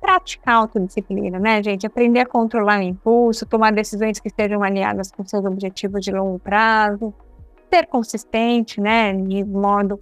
praticar 0.00 0.56
autodisciplina, 0.56 1.38
né, 1.38 1.62
gente? 1.62 1.86
Aprender 1.86 2.20
a 2.20 2.26
controlar 2.26 2.80
o 2.80 2.82
impulso, 2.82 3.46
tomar 3.46 3.72
decisões 3.72 4.18
que 4.18 4.28
estejam 4.28 4.62
alinhadas 4.62 5.12
com 5.12 5.24
seus 5.24 5.44
objetivos 5.44 6.02
de 6.02 6.10
longo 6.10 6.38
prazo, 6.38 7.12
ser 7.72 7.86
consistente, 7.86 8.80
né, 8.80 9.12
de 9.14 9.44
modo 9.44 10.00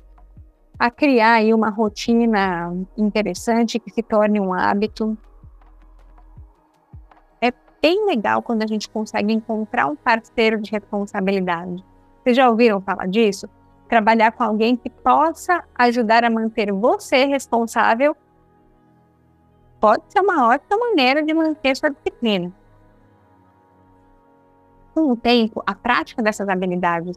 a 0.78 0.90
criar 0.90 1.34
aí 1.34 1.52
uma 1.52 1.70
rotina 1.70 2.72
interessante 2.96 3.80
que 3.80 3.90
se 3.90 4.02
torne 4.02 4.40
um 4.40 4.54
hábito. 4.54 5.18
É 7.40 7.52
bem 7.82 8.06
legal 8.06 8.40
quando 8.42 8.62
a 8.62 8.66
gente 8.66 8.88
consegue 8.88 9.32
encontrar 9.32 9.88
um 9.88 9.96
parceiro 9.96 10.60
de 10.60 10.70
responsabilidade. 10.70 11.84
Vocês 12.22 12.36
já 12.36 12.48
ouviram 12.48 12.80
falar 12.80 13.08
disso? 13.08 13.48
Trabalhar 13.88 14.30
com 14.32 14.44
alguém 14.44 14.76
que 14.76 14.88
possa 14.88 15.64
ajudar 15.74 16.22
a 16.22 16.30
manter 16.30 16.70
você 16.72 17.24
responsável 17.24 18.16
pode 19.80 20.02
ser 20.08 20.20
uma 20.20 20.48
ótima 20.48 20.78
maneira 20.78 21.22
de 21.22 21.32
manter 21.32 21.76
sua 21.76 21.90
disciplina. 21.90 22.52
Com 24.94 25.12
o 25.12 25.16
tempo, 25.16 25.62
a 25.66 25.74
prática 25.74 26.22
dessas 26.22 26.48
habilidades 26.48 27.16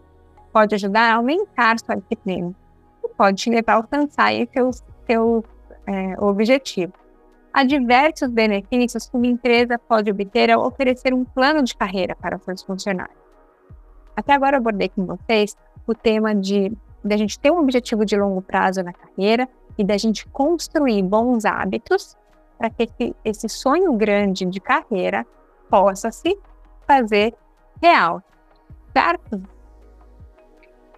pode 0.53 0.75
ajudar 0.75 1.11
a 1.11 1.15
aumentar 1.15 1.79
sua 1.79 1.95
disciplina 1.95 2.53
e 3.03 3.07
pode 3.09 3.37
te 3.37 3.49
levar 3.49 3.73
a 3.73 3.75
alcançar 3.77 4.31
seu, 4.53 4.71
seu 5.07 5.43
é, 5.87 6.15
objetivo. 6.19 6.93
Há 7.53 7.63
diversos 7.63 8.29
benefícios 8.29 9.09
que 9.09 9.17
uma 9.17 9.27
empresa 9.27 9.77
pode 9.77 10.09
obter 10.09 10.51
ao 10.51 10.65
oferecer 10.65 11.13
um 11.13 11.25
plano 11.25 11.63
de 11.63 11.75
carreira 11.75 12.15
para 12.15 12.37
seus 12.39 12.61
funcionários. 12.63 13.17
Até 14.15 14.33
agora 14.33 14.57
eu 14.57 14.59
abordei 14.59 14.89
com 14.89 15.05
vocês 15.05 15.57
o 15.87 15.93
tema 15.93 16.35
de, 16.35 16.71
de 17.03 17.13
a 17.13 17.17
gente 17.17 17.39
ter 17.39 17.51
um 17.51 17.59
objetivo 17.59 18.05
de 18.05 18.15
longo 18.15 18.41
prazo 18.41 18.83
na 18.83 18.93
carreira 18.93 19.49
e 19.77 19.83
da 19.83 19.97
gente 19.97 20.27
construir 20.29 21.01
bons 21.03 21.43
hábitos 21.43 22.15
para 22.61 22.69
que 22.69 23.15
esse, 23.25 23.49
sonho 23.49 23.91
grande 23.93 24.45
de 24.45 24.59
carreira 24.59 25.25
possa 25.67 26.11
se 26.11 26.37
fazer 26.85 27.33
real, 27.81 28.21
certo? 28.93 29.41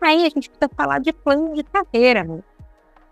Aí 0.01 0.25
a 0.25 0.29
gente 0.29 0.49
precisa 0.49 0.69
falar 0.75 0.99
de 0.99 1.13
plano 1.13 1.53
de 1.53 1.63
carreira, 1.63 2.25
né? 2.25 2.43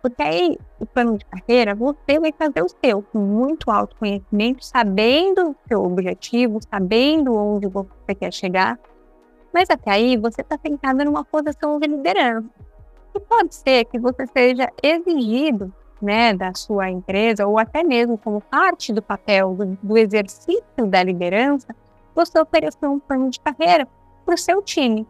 porque 0.01 0.21
aí 0.21 0.57
o 0.79 0.85
plano 0.85 1.17
de 1.17 1.23
carreira 1.25 1.73
você 1.73 2.19
vai 2.19 2.33
fazer 2.37 2.61
o 2.61 2.67
seu 2.83 3.01
com 3.03 3.19
muito 3.19 3.71
autoconhecimento, 3.71 4.65
sabendo 4.65 5.51
o 5.51 5.55
seu 5.69 5.81
objetivo, 5.85 6.59
sabendo 6.69 7.33
onde 7.33 7.67
você 7.67 8.13
quer 8.19 8.33
chegar, 8.33 8.77
mas 9.53 9.69
até 9.69 9.91
aí 9.91 10.17
você 10.17 10.41
está 10.41 10.57
sentado 10.57 11.05
numa 11.05 11.23
posição 11.23 11.79
de 11.79 11.87
liderança. 11.87 12.49
E 13.15 13.19
pode 13.21 13.55
ser 13.55 13.85
que 13.85 13.97
você 13.97 14.25
seja 14.27 14.69
exigido 14.83 15.73
né, 16.01 16.33
da 16.33 16.53
sua 16.53 16.89
empresa, 16.89 17.45
ou 17.45 17.59
até 17.59 17.83
mesmo 17.83 18.17
como 18.17 18.41
parte 18.41 18.91
do 18.91 19.01
papel 19.01 19.53
do, 19.53 19.77
do 19.81 19.97
exercício 19.97 20.87
da 20.87 21.03
liderança, 21.03 21.75
você 22.15 22.39
oferecer 22.39 22.87
um 22.87 22.99
plano 22.99 23.29
de 23.29 23.39
carreira 23.39 23.87
para 24.25 24.35
o 24.35 24.37
seu 24.37 24.61
time. 24.61 25.07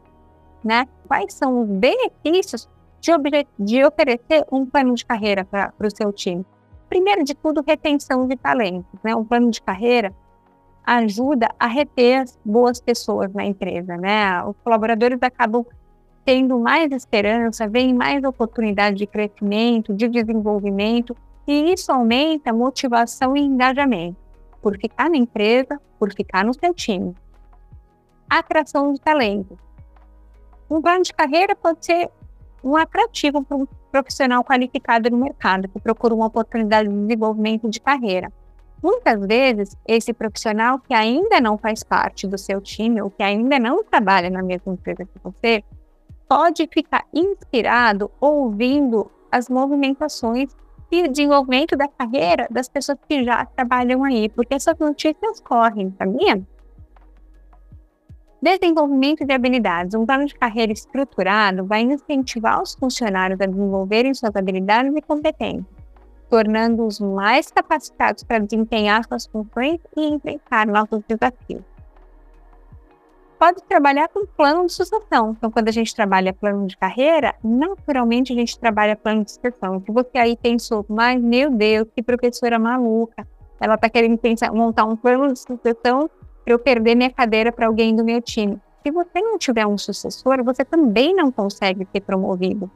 Né? 0.64 0.88
Quais 1.08 1.34
são 1.34 1.62
os 1.62 1.68
benefícios 1.68 2.70
de, 3.00 3.12
de 3.58 3.84
oferecer 3.84 4.46
um 4.52 4.66
plano 4.66 4.94
de 4.94 5.06
carreira 5.06 5.46
para 5.46 5.74
o 5.80 5.96
seu 5.96 6.12
time? 6.12 6.46
Primeiro 6.88 7.24
de 7.24 7.34
tudo, 7.34 7.64
retenção 7.66 8.28
de 8.28 8.36
talentos. 8.36 9.00
Né? 9.04 9.16
Um 9.16 9.24
plano 9.24 9.50
de 9.50 9.62
carreira 9.62 10.14
ajuda 10.84 11.50
a 11.60 11.68
reter 11.68 12.26
boas 12.44 12.80
pessoas 12.82 13.34
na 13.34 13.46
empresa. 13.46 13.98
Né? 13.98 14.44
Os 14.44 14.56
colaboradores 14.64 15.20
acabam 15.22 15.66
tendo 16.24 16.60
mais 16.60 16.92
esperança, 16.92 17.68
vem 17.68 17.94
mais 17.94 18.24
oportunidade 18.24 18.98
de 18.98 19.08
crescimento, 19.08 19.94
de 19.94 20.08
desenvolvimento, 20.08 21.16
e 21.48 21.74
isso 21.74 21.92
aumenta 21.92 22.54
motivação 22.54 23.36
e 23.36 23.42
engajamento 23.42 24.18
por 24.62 24.78
ficar 24.78 25.10
na 25.10 25.18
empresa, 25.18 25.80
por 25.98 26.14
ficar 26.14 26.46
no 26.46 26.54
seu 26.54 26.74
time. 26.74 27.16
Atração 28.30 28.94
de 28.94 29.02
talento. 29.02 29.58
Um 30.70 30.82
plano 30.82 31.04
de 31.04 31.14
carreira 31.14 31.56
pode 31.56 31.86
ser 31.86 32.10
um 32.64 32.76
atrativo 32.76 33.44
para 33.44 33.58
um 33.58 33.68
profissional 33.92 34.44
qualificado 34.44 35.10
no 35.10 35.18
mercado 35.18 35.68
que 35.68 35.80
procura 35.80 36.14
uma 36.14 36.28
oportunidade 36.28 36.88
de 36.88 36.96
desenvolvimento 36.96 37.70
de 37.70 37.82
carreira. 37.82 38.32
Muitas 38.82 39.26
vezes, 39.26 39.78
esse 39.88 40.14
profissional 40.14 40.80
que 40.80 40.94
ainda 40.94 41.40
não 41.40 41.58
faz 41.58 41.84
parte 41.84 42.26
do 42.26 42.38
seu 42.38 42.62
time 42.62 43.02
ou 43.02 43.12
que 43.12 43.22
ainda 43.22 43.60
não 43.60 43.84
trabalha 43.84 44.30
na 44.30 44.42
mesma 44.42 44.74
empresa 44.74 45.06
que 45.06 45.20
você, 45.24 45.64
pode 46.32 46.66
ficar 46.74 47.06
inspirado 47.14 48.10
ouvindo 48.22 49.12
as 49.30 49.50
movimentações 49.50 50.56
e 50.90 51.06
desenvolvimento 51.10 51.76
da 51.76 51.90
carreira 51.90 52.48
das 52.50 52.70
pessoas 52.70 52.98
que 53.06 53.22
já 53.26 53.44
trabalham 53.44 54.02
aí, 54.06 54.30
porque 54.30 54.54
essas 54.54 54.80
notícias 54.80 55.42
correm, 55.42 55.94
sabia? 55.98 56.42
Desenvolvimento 58.42 59.26
de 59.26 59.34
habilidades. 59.34 59.94
Um 59.94 60.06
plano 60.06 60.26
de 60.26 60.34
carreira 60.34 60.72
estruturado 60.72 61.66
vai 61.66 61.82
incentivar 61.82 62.62
os 62.62 62.76
funcionários 62.76 63.42
a 63.42 63.46
desenvolverem 63.46 64.14
suas 64.14 64.34
habilidades 64.34 64.96
e 64.96 65.02
competências, 65.02 65.66
tornando-os 66.30 67.02
mais 67.02 67.52
capacitados 67.52 68.24
para 68.24 68.40
desempenhar 68.40 69.04
suas 69.04 69.26
funções 69.26 69.82
e 69.98 70.08
enfrentar 70.08 70.66
novos 70.66 71.02
desafios 71.10 71.71
pode 73.42 73.64
trabalhar 73.64 74.08
com 74.10 74.24
plano 74.24 74.68
de 74.68 74.72
sucessão. 74.72 75.36
Então, 75.36 75.50
quando 75.50 75.68
a 75.68 75.72
gente 75.72 75.96
trabalha 75.96 76.32
plano 76.32 76.68
de 76.68 76.78
carreira, 76.78 77.34
naturalmente 77.44 78.32
a 78.32 78.36
gente 78.36 78.60
trabalha 78.60 78.96
plano 78.96 79.24
de 79.26 79.32
sucessão. 79.32 79.82
Se 79.84 79.92
você 79.92 80.20
aí 80.20 80.38
pensou, 80.38 80.86
mas 80.88 81.20
meu 81.20 81.50
Deus, 81.50 81.88
que 81.96 82.04
professora 82.04 82.60
maluca, 82.60 83.28
ela 83.60 83.74
está 83.74 83.90
querendo 83.90 84.16
pensar, 84.20 84.54
montar 84.54 84.86
um 84.86 84.96
plano 84.96 85.34
de 85.34 85.40
sucessão 85.40 86.08
para 86.46 86.54
eu 86.54 86.60
perder 86.60 86.94
minha 86.94 87.10
cadeira 87.10 87.52
para 87.52 87.66
alguém 87.66 87.96
do 87.96 88.06
meu 88.06 88.22
time. 88.22 88.62
Se 88.86 88.92
você 88.92 89.20
não 89.20 89.40
tiver 89.40 89.66
um 89.66 89.76
sucessor, 89.76 90.44
você 90.44 90.64
também 90.64 91.16
não 91.16 91.32
consegue 91.32 91.88
ser 91.92 92.02
promovido. 92.02 92.70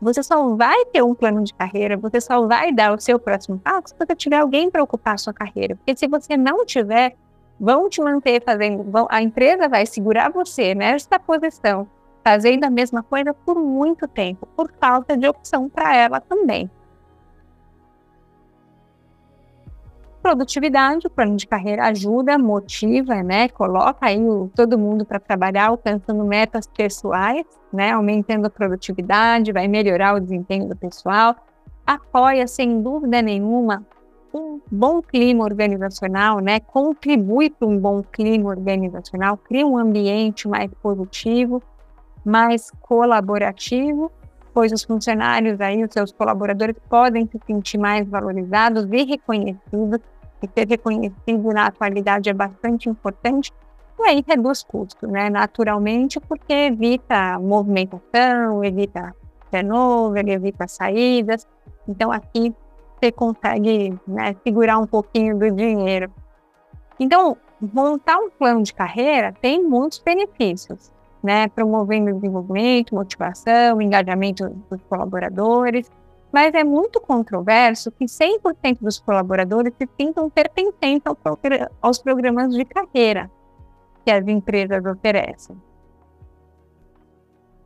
Você 0.00 0.20
só 0.20 0.56
vai 0.56 0.84
ter 0.86 1.02
um 1.04 1.14
plano 1.14 1.44
de 1.44 1.54
carreira, 1.54 1.96
você 1.96 2.20
só 2.20 2.44
vai 2.44 2.72
dar 2.72 2.92
o 2.92 3.00
seu 3.00 3.20
próximo 3.20 3.60
passo 3.60 3.94
se 3.94 3.94
você 3.96 4.16
tiver 4.16 4.38
alguém 4.38 4.68
para 4.68 4.82
ocupar 4.82 5.14
a 5.14 5.18
sua 5.18 5.32
carreira. 5.32 5.76
Porque 5.76 5.96
se 5.96 6.08
você 6.08 6.36
não 6.36 6.66
tiver, 6.66 7.16
vão 7.58 7.88
te 7.88 8.00
manter 8.00 8.42
fazendo, 8.42 8.84
vão, 8.84 9.06
a 9.10 9.22
empresa 9.22 9.68
vai 9.68 9.86
segurar 9.86 10.30
você 10.30 10.74
nesta 10.74 11.18
posição, 11.18 11.88
fazendo 12.24 12.64
a 12.64 12.70
mesma 12.70 13.02
coisa 13.02 13.32
por 13.32 13.56
muito 13.56 14.06
tempo, 14.06 14.46
por 14.56 14.70
falta 14.80 15.16
de 15.16 15.26
opção 15.26 15.68
para 15.68 15.94
ela 15.94 16.20
também. 16.20 16.70
Produtividade, 20.22 21.06
o 21.06 21.10
plano 21.10 21.36
de 21.36 21.46
carreira 21.46 21.84
ajuda, 21.84 22.36
motiva, 22.36 23.22
né? 23.22 23.48
Coloca 23.48 24.06
aí 24.06 24.18
o, 24.18 24.50
todo 24.56 24.76
mundo 24.76 25.06
para 25.06 25.20
trabalhar 25.20 25.68
alcançando 25.68 26.24
metas 26.24 26.66
pessoais, 26.66 27.46
né? 27.72 27.92
Aumentando 27.92 28.46
a 28.46 28.50
produtividade, 28.50 29.52
vai 29.52 29.68
melhorar 29.68 30.16
o 30.16 30.20
desempenho 30.20 30.68
do 30.68 30.74
pessoal, 30.74 31.36
apoia 31.86 32.48
sem 32.48 32.82
dúvida 32.82 33.22
nenhuma 33.22 33.86
um 34.36 34.60
bom 34.70 35.00
clima 35.02 35.44
organizacional, 35.44 36.40
né, 36.40 36.60
contribui 36.60 37.50
para 37.50 37.66
um 37.66 37.78
bom 37.78 38.02
clima 38.02 38.50
organizacional, 38.50 39.36
cria 39.36 39.66
um 39.66 39.76
ambiente 39.78 40.46
mais 40.48 40.70
positivo, 40.82 41.62
mais 42.24 42.70
colaborativo, 42.80 44.10
pois 44.52 44.72
os 44.72 44.84
funcionários 44.84 45.60
aí, 45.60 45.84
os 45.84 45.92
seus 45.92 46.12
colaboradores 46.12 46.76
podem 46.88 47.26
se 47.26 47.38
sentir 47.46 47.78
mais 47.78 48.08
valorizados 48.08 48.86
e 48.90 49.04
reconhecidos, 49.04 50.00
e 50.42 50.48
ser 50.54 50.68
reconhecido 50.68 51.48
na 51.52 51.66
atualidade 51.66 52.28
é 52.28 52.32
bastante 52.34 52.88
importante, 52.88 53.52
E 53.98 54.02
aí 54.08 54.24
reduz 54.26 54.62
custo, 54.62 55.06
né? 55.06 55.30
Naturalmente, 55.30 56.20
porque 56.20 56.52
evita 56.52 57.38
movimentação, 57.38 58.62
evita 58.62 59.14
turnover, 59.50 60.28
evita 60.28 60.68
saídas. 60.68 61.46
Então, 61.88 62.12
aqui 62.12 62.54
você 62.98 63.12
consegue 63.12 63.98
né, 64.06 64.34
segurar 64.42 64.78
um 64.78 64.86
pouquinho 64.86 65.38
do 65.38 65.50
dinheiro. 65.50 66.10
Então, 66.98 67.36
montar 67.60 68.16
um 68.18 68.30
plano 68.30 68.62
de 68.62 68.72
carreira 68.72 69.34
tem 69.40 69.62
muitos 69.62 69.98
benefícios, 69.98 70.92
né? 71.22 71.48
Promovendo 71.48 72.14
desenvolvimento, 72.14 72.94
motivação, 72.94 73.80
engajamento 73.80 74.48
dos 74.70 74.80
colaboradores, 74.88 75.90
mas 76.32 76.54
é 76.54 76.64
muito 76.64 77.00
controverso 77.00 77.90
que 77.92 78.06
100% 78.06 78.78
dos 78.80 78.98
colaboradores 78.98 79.72
se 79.78 79.88
sintam 79.98 80.28
pertencentes 80.28 81.12
aos 81.80 81.98
programas 81.98 82.52
de 82.54 82.64
carreira 82.64 83.30
que 84.04 84.10
as 84.10 84.26
empresas 84.26 84.84
oferecem. 84.84 85.56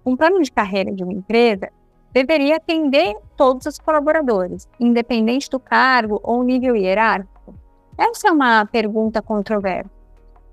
Um 0.04 0.16
plano 0.16 0.40
de 0.40 0.50
carreira 0.50 0.92
de 0.92 1.04
uma 1.04 1.12
empresa 1.12 1.70
deveria 2.12 2.56
atender 2.56 3.16
todos 3.36 3.66
os 3.66 3.78
colaboradores, 3.78 4.68
independente 4.78 5.48
do 5.48 5.60
cargo 5.60 6.20
ou 6.22 6.42
nível 6.42 6.76
hierárquico. 6.76 7.54
Essa 7.96 8.28
é 8.28 8.32
uma 8.32 8.64
pergunta 8.66 9.22
controversa. 9.22 9.90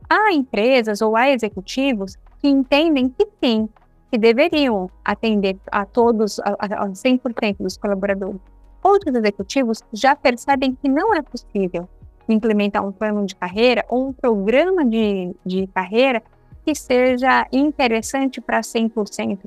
Há 0.10 0.32
empresas 0.34 1.02
ou 1.02 1.15
há 1.15 1.30
executivos 1.30 2.15
que 2.39 2.48
entendem 2.48 3.10
que 3.10 3.28
sim, 3.43 3.67
que 4.12 4.17
deveriam 4.17 4.89
atender 5.04 5.58
a 5.72 5.86
todos, 5.86 6.39
a, 6.39 6.56
a 6.60 6.88
100% 6.88 7.58
dos 7.60 7.78
colaboradores. 7.78 8.39
Outros 8.84 9.15
executivos 9.15 9.84
já 9.91 10.15
percebem 10.15 10.76
que 10.76 10.88
não 10.88 11.13
é 11.13 11.22
possível 11.22 11.89
implementar 12.30 12.86
um 12.86 12.91
plano 12.91 13.26
de 13.26 13.36
carreira 13.36 13.86
ou 13.89 14.10
um 14.10 14.13
programa 14.13 14.86
de, 14.86 15.36
de 15.46 15.67
carreira 15.67 16.22
que 16.63 16.76
seja 16.76 17.48
interessante 17.52 18.39
para 18.41 18.60
100% 18.60 19.39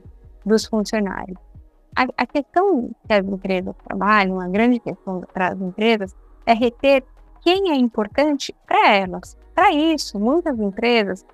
dos 0.45 0.67
funcionários. 0.67 1.50
A, 1.97 2.07
a, 2.17 2.27
questão 2.27 2.91
que 3.07 3.13
as 3.13 3.25
empresas 3.25 3.75
trabalham, 3.87 4.35
uma 4.35 4.49
grande 4.49 4.79
questão 4.79 5.23
para 5.33 5.49
as 5.49 5.61
empresas, 5.61 6.15
é 6.47 6.55
reter 6.55 7.05
quem 7.43 7.71
é 7.71 7.75
importante 7.75 8.55
para 8.67 8.95
elas. 8.95 9.37
Para 9.55 9.73
isso, 9.73 10.19
muitas 10.19 10.59
empresas 10.59 11.25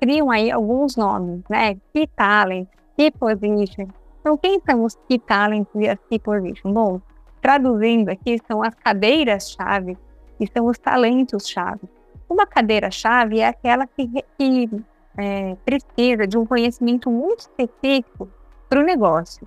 criam 0.00 0.30
aí 0.30 0.50
alguns 0.50 0.96
nomes, 0.96 1.42
né? 1.48 1.74
Key 1.92 2.06
Talent, 2.16 2.68
Key 2.96 3.10
Position. 3.12 3.88
Então, 4.20 4.36
quem 4.36 4.60
são 4.68 4.84
os 4.84 4.94
Key 5.08 5.18
Talent 5.18 5.66
e 5.74 5.88
as 5.88 5.98
Key 6.08 6.18
Position? 6.18 6.72
Bom, 6.72 7.00
traduzindo 7.40 8.10
aqui, 8.10 8.38
são 8.46 8.62
as 8.62 8.74
cadeiras-chave 8.74 9.96
e 10.38 10.46
são 10.46 10.66
os 10.66 10.78
talentos-chave. 10.78 11.88
Uma 12.28 12.46
cadeira-chave 12.46 13.40
é 13.40 13.48
aquela 13.48 13.86
que, 13.86 14.08
que 14.38 14.70
é, 15.16 15.56
precisa 15.64 16.26
de 16.26 16.38
um 16.38 16.46
conhecimento 16.46 17.10
muito 17.10 17.40
específico 17.40 18.28
para 18.68 18.80
o 18.80 18.84
negócio. 18.84 19.46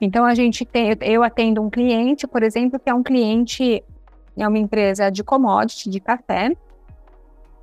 Então, 0.00 0.24
a 0.24 0.34
gente 0.34 0.64
tem, 0.64 0.96
eu 1.00 1.22
atendo 1.22 1.60
um 1.60 1.68
cliente, 1.68 2.26
por 2.26 2.42
exemplo, 2.42 2.78
que 2.78 2.88
é 2.88 2.94
um 2.94 3.02
cliente, 3.02 3.82
é 4.36 4.46
uma 4.46 4.58
empresa 4.58 5.10
de 5.10 5.24
commodity, 5.24 5.90
de 5.90 6.00
café, 6.00 6.56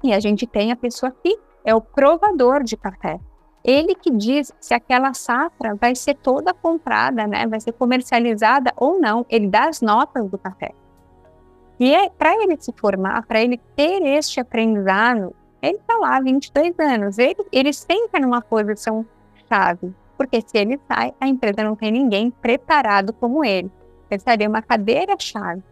e 0.03 0.13
a 0.13 0.19
gente 0.19 0.45
tem 0.45 0.71
a 0.71 0.75
pessoa 0.75 1.11
que 1.11 1.37
é 1.63 1.73
o 1.73 1.81
provador 1.81 2.63
de 2.63 2.77
café. 2.77 3.19
Ele 3.63 3.95
que 3.95 4.11
diz 4.11 4.53
se 4.59 4.75
aquela 4.75 5.13
safra 5.15 5.73
vai 5.73 5.95
ser 5.95 6.13
toda 6.15 6.53
comprada, 6.53 7.25
né? 7.25 7.47
Vai 7.47 7.59
ser 7.59 7.71
comercializada 7.71 8.71
ou 8.77 8.99
não. 8.99 9.25
Ele 9.27 9.47
dá 9.47 9.67
as 9.67 9.81
notas 9.81 10.29
do 10.29 10.37
café. 10.37 10.71
E 11.79 11.93
é, 11.93 12.07
para 12.09 12.35
ele 12.43 12.55
se 12.59 12.71
formar, 12.77 13.25
para 13.25 13.41
ele 13.41 13.59
ter 13.75 14.03
este 14.03 14.39
aprendizado, 14.39 15.35
ele 15.61 15.77
está 15.77 15.97
lá 15.97 16.17
há 16.17 16.21
22 16.21 16.77
anos. 16.79 17.17
Ele, 17.17 17.35
ele 17.51 17.73
sempre 17.73 18.21
numa 18.21 18.39
posição 18.39 19.03
chave. 19.49 19.91
Porque 20.17 20.41
se 20.41 20.57
ele 20.57 20.79
sai, 20.87 21.13
a 21.19 21.27
empresa 21.27 21.63
não 21.63 21.75
tem 21.75 21.91
ninguém 21.91 22.31
preparado 22.31 23.13
como 23.13 23.43
ele. 23.43 23.71
Ele 24.09 24.17
estaria 24.17 24.47
uma 24.47 24.61
cadeira-chave. 24.61 25.63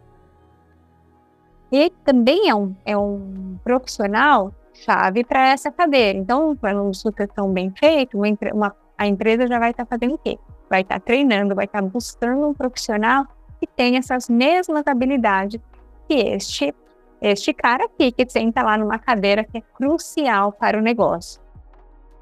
E 1.72 1.90
também 2.04 2.48
é 2.48 2.54
um, 2.54 2.74
é 2.84 2.96
um 2.96 3.58
profissional 3.64 4.52
chave 4.74 5.24
para 5.24 5.48
essa 5.48 5.70
cadeira. 5.70 6.18
Então, 6.18 6.56
plano 6.56 6.90
de 6.90 6.98
sucessão 6.98 7.52
bem 7.52 7.72
feito, 7.76 8.16
uma, 8.16 8.26
uma, 8.52 8.76
a 8.98 9.06
empresa 9.06 9.46
já 9.46 9.58
vai 9.58 9.70
estar 9.70 9.84
tá 9.84 9.90
fazendo 9.90 10.14
o 10.14 10.18
quê? 10.18 10.38
Vai 10.68 10.82
estar 10.82 11.00
tá 11.00 11.00
treinando, 11.00 11.54
vai 11.54 11.64
estar 11.64 11.82
tá 11.82 11.88
buscando 11.88 12.48
um 12.48 12.54
profissional 12.54 13.26
que 13.60 13.66
tenha 13.66 13.98
essas 13.98 14.28
mesmas 14.28 14.86
habilidades 14.86 15.60
que 16.08 16.14
este, 16.14 16.74
este 17.20 17.54
cara 17.54 17.84
aqui, 17.84 18.12
que 18.12 18.28
senta 18.28 18.62
lá 18.62 18.76
numa 18.76 18.98
cadeira 18.98 19.44
que 19.44 19.58
é 19.58 19.60
crucial 19.60 20.52
para 20.52 20.78
o 20.78 20.82
negócio. 20.82 21.43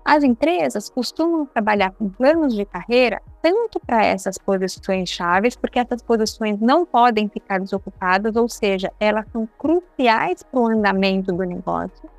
As 0.04 0.24
empresas 0.24 0.90
costumam 0.90 1.46
trabalhar 1.46 1.92
com 1.92 2.08
planos 2.08 2.54
de 2.54 2.64
carreira 2.64 3.22
tanto 3.40 3.78
para 3.78 4.04
essas 4.04 4.36
posições 4.36 5.08
chaves, 5.08 5.54
porque 5.54 5.78
essas 5.78 6.02
posições 6.02 6.60
não 6.60 6.84
podem 6.84 7.28
ficar 7.28 7.60
desocupadas, 7.60 8.34
ou 8.34 8.48
seja, 8.48 8.92
elas 8.98 9.26
são 9.32 9.48
cruciais 9.58 10.42
para 10.42 10.60
o 10.60 10.66
andamento 10.66 11.32
do 11.32 11.44
negócio. 11.44 12.10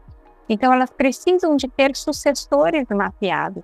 Então, 0.48 0.74
elas 0.74 0.89
precisam 0.91 1.56
de 1.58 1.67
ter 1.67 1.96
sucessores 1.96 2.86
mapeados. 2.89 3.63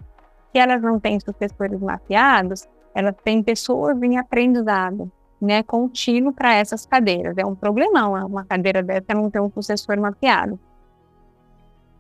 Se 0.51 0.59
elas 0.59 0.81
não 0.81 0.99
têm 0.99 1.19
sucessores 1.19 1.79
mapeados, 1.79 2.67
elas 2.93 3.15
têm 3.23 3.41
pessoas 3.41 4.01
em 4.01 4.17
aprendizado, 4.17 5.09
né, 5.41 5.63
contínuo 5.63 6.33
para 6.33 6.55
essas 6.55 6.85
cadeiras. 6.85 7.37
É 7.37 7.45
um 7.45 7.55
problemão, 7.55 8.13
uma 8.25 8.43
cadeira 8.43 8.83
dessa 8.83 9.13
não 9.13 9.29
ter 9.29 9.39
um 9.39 9.51
sucessor 9.51 9.97
mapeado 9.99 10.59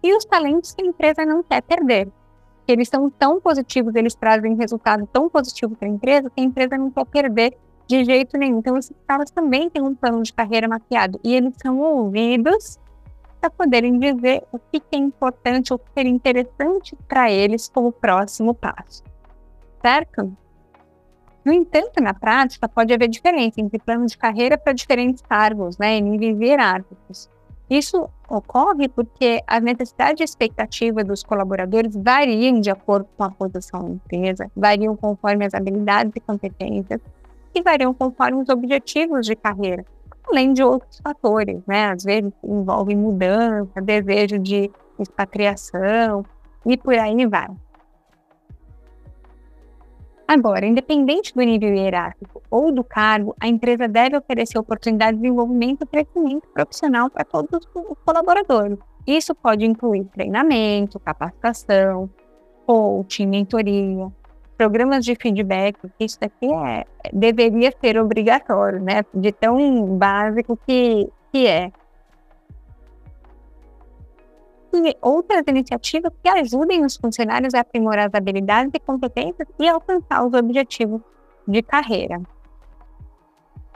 e 0.01 0.15
os 0.15 0.25
talentos 0.25 0.73
que 0.73 0.81
a 0.81 0.85
empresa 0.85 1.25
não 1.25 1.43
quer 1.43 1.61
perder. 1.61 2.09
Eles 2.67 2.87
são 2.87 3.09
tão 3.09 3.41
positivos, 3.41 3.95
eles 3.95 4.15
trazem 4.15 4.55
resultado 4.55 5.07
tão 5.11 5.29
positivo 5.29 5.75
para 5.75 5.87
a 5.87 5.91
empresa 5.91 6.29
que 6.29 6.41
a 6.41 6.43
empresa 6.43 6.77
não 6.77 6.91
quer 6.91 7.05
perder 7.05 7.57
de 7.87 8.05
jeito 8.05 8.37
nenhum. 8.37 8.59
Então, 8.59 8.77
esses 8.77 8.95
caras 9.07 9.31
também 9.31 9.69
têm 9.69 9.81
um 9.81 9.95
plano 9.95 10.21
de 10.21 10.31
carreira 10.31 10.67
mapeado 10.67 11.19
e 11.23 11.33
eles 11.33 11.55
são 11.61 11.79
ouvidos 11.79 12.77
para 13.41 13.49
poderem 13.49 13.97
dizer 13.97 14.43
o 14.51 14.59
que 14.59 14.81
é 14.91 14.97
importante 14.97 15.73
ou 15.73 15.81
ser 15.93 16.05
interessante 16.05 16.95
para 17.07 17.31
eles 17.31 17.67
como 17.69 17.91
próximo 17.91 18.53
passo. 18.53 19.03
Certo? 19.81 20.37
No 21.43 21.53
entanto, 21.53 22.03
na 22.03 22.13
prática, 22.13 22.67
pode 22.67 22.93
haver 22.93 23.07
diferença 23.07 23.59
entre 23.61 23.79
planos 23.79 24.11
de 24.11 24.17
carreira 24.17 24.57
para 24.57 24.73
diferentes 24.73 25.23
cargos, 25.23 25.77
né, 25.77 25.99
níveis 25.99 26.39
hierárquicos. 26.39 27.29
Isso 27.69 28.09
ocorre 28.27 28.89
porque 28.89 29.43
a 29.45 29.59
necessidade 29.59 30.23
e 30.23 30.25
expectativa 30.25 31.03
dos 31.03 31.23
colaboradores 31.23 31.95
variam 31.95 32.59
de 32.59 32.71
acordo 32.71 33.07
com 33.15 33.23
a 33.23 33.29
posição 33.29 33.83
da 33.83 33.89
empresa, 33.89 34.51
variam 34.55 34.95
conforme 34.95 35.45
as 35.45 35.53
habilidades 35.53 36.13
e 36.15 36.19
competências 36.19 36.99
e 37.53 37.61
variam 37.61 37.93
conforme 37.93 38.41
os 38.41 38.49
objetivos 38.49 39.25
de 39.25 39.35
carreira, 39.35 39.85
além 40.27 40.53
de 40.53 40.63
outros 40.63 40.99
fatores, 40.99 41.61
né? 41.67 41.91
Às 41.91 42.03
vezes 42.03 42.31
envolve 42.43 42.95
mudança, 42.95 43.81
desejo 43.81 44.39
de 44.39 44.71
expatriação 44.97 46.25
e 46.65 46.75
por 46.75 46.95
aí 46.95 47.25
vai. 47.27 47.49
Agora, 50.29 50.63
independente 50.63 51.33
do 51.33 51.41
nível 51.41 51.73
hierárquico 51.73 52.43
ou 52.51 52.71
do 52.71 52.83
cargo, 52.83 53.35
a 53.39 53.47
empresa 53.47 53.87
deve 53.87 54.15
oferecer 54.15 54.59
oportunidade 54.59 55.17
de 55.17 55.23
desenvolvimento 55.23 55.81
e 55.81 55.87
crescimento 55.87 56.47
profissional 56.53 57.09
para 57.09 57.25
todos 57.25 57.67
os 57.73 57.97
colaboradores. 58.05 58.77
Isso 59.07 59.33
pode 59.33 59.65
incluir 59.65 60.05
treinamento, 60.13 60.99
capacitação, 60.99 62.07
coaching, 62.67 63.25
mentoria, 63.25 64.07
programas 64.55 65.03
de 65.03 65.15
feedback, 65.15 65.79
isso 65.99 66.19
daqui 66.19 66.45
é, 66.45 66.85
deveria 67.11 67.73
ser 67.81 67.97
obrigatório, 67.97 68.79
né? 68.79 69.03
De 69.11 69.31
tão 69.31 69.97
básico 69.97 70.55
que, 70.67 71.09
que 71.33 71.47
é 71.47 71.71
outras 75.01 75.43
iniciativas 75.47 76.11
que 76.21 76.29
ajudem 76.29 76.85
os 76.85 76.97
funcionários 76.97 77.53
a 77.53 77.61
aprimorar 77.61 78.07
as 78.07 78.13
habilidades 78.13 78.71
e 78.73 78.79
competências 78.79 79.47
e 79.59 79.67
alcançar 79.67 80.25
os 80.25 80.33
objetivos 80.33 81.01
de 81.47 81.61
carreira. 81.61 82.21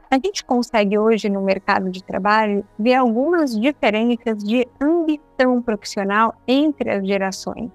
A 0.10 0.16
gente 0.16 0.46
consegue 0.46 0.98
hoje 0.98 1.28
no 1.28 1.42
mercado 1.42 1.90
de 1.90 2.04
trabalho 2.04 2.64
ver 2.78 2.94
algumas 2.94 3.60
diferenças 3.60 4.44
de 4.44 4.68
ambição 4.80 5.60
profissional 5.62 6.36
entre 6.48 6.92
as 6.92 7.08
gerações. 7.08 7.72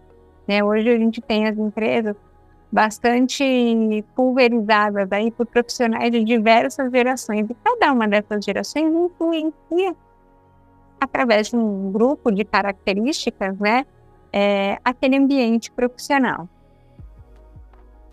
Né? 0.47 0.63
Hoje 0.63 0.89
a 0.89 0.97
gente 0.97 1.21
tem 1.21 1.49
as 1.49 1.59
empresas 1.59 2.15
bastante 2.71 4.05
pulverizadas 4.15 5.11
aí 5.11 5.31
por 5.31 5.47
profissionais 5.47 6.13
de 6.13 6.23
diversas 6.23 6.91
gerações 6.93 7.49
e 7.51 7.57
cada 7.65 7.93
uma 7.93 8.07
dessas 8.07 8.45
gerações 8.45 8.95
influencia 8.95 9.97
através 11.01 11.49
de 11.49 11.57
um 11.57 11.91
grupo 11.93 12.31
de 12.31 12.45
características, 12.45 13.59
né, 13.59 13.87
é, 14.33 14.79
aquele 14.85 15.17
ambiente 15.17 15.71
profissional, 15.71 16.49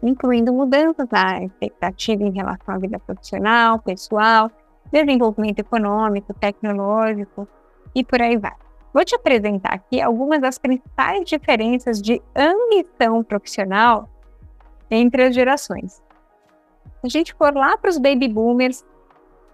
incluindo 0.01 0.53
mudanças 0.53 1.07
na 1.09 1.43
expectativa 1.43 2.23
em 2.23 2.31
relação 2.31 2.75
à 2.75 2.77
vida 2.77 2.99
profissional, 2.99 3.79
pessoal, 3.79 4.51
desenvolvimento 4.91 5.59
econômico, 5.59 6.33
tecnológico 6.33 7.47
e 7.93 8.03
por 8.03 8.21
aí 8.21 8.37
vai. 8.37 8.53
Vou 8.93 9.03
te 9.03 9.15
apresentar 9.15 9.73
aqui 9.73 9.99
algumas 9.99 10.39
das 10.39 10.57
principais 10.57 11.27
diferenças 11.27 12.01
de 12.01 12.21
ambição 12.35 13.23
profissional 13.23 14.09
entre 14.89 15.23
as 15.23 15.35
gerações. 15.35 16.01
Se 17.01 17.07
a 17.07 17.09
gente 17.09 17.33
for 17.33 17.53
lá 17.53 17.77
para 17.77 17.89
os 17.89 17.97
baby 17.97 18.27
boomers, 18.27 18.85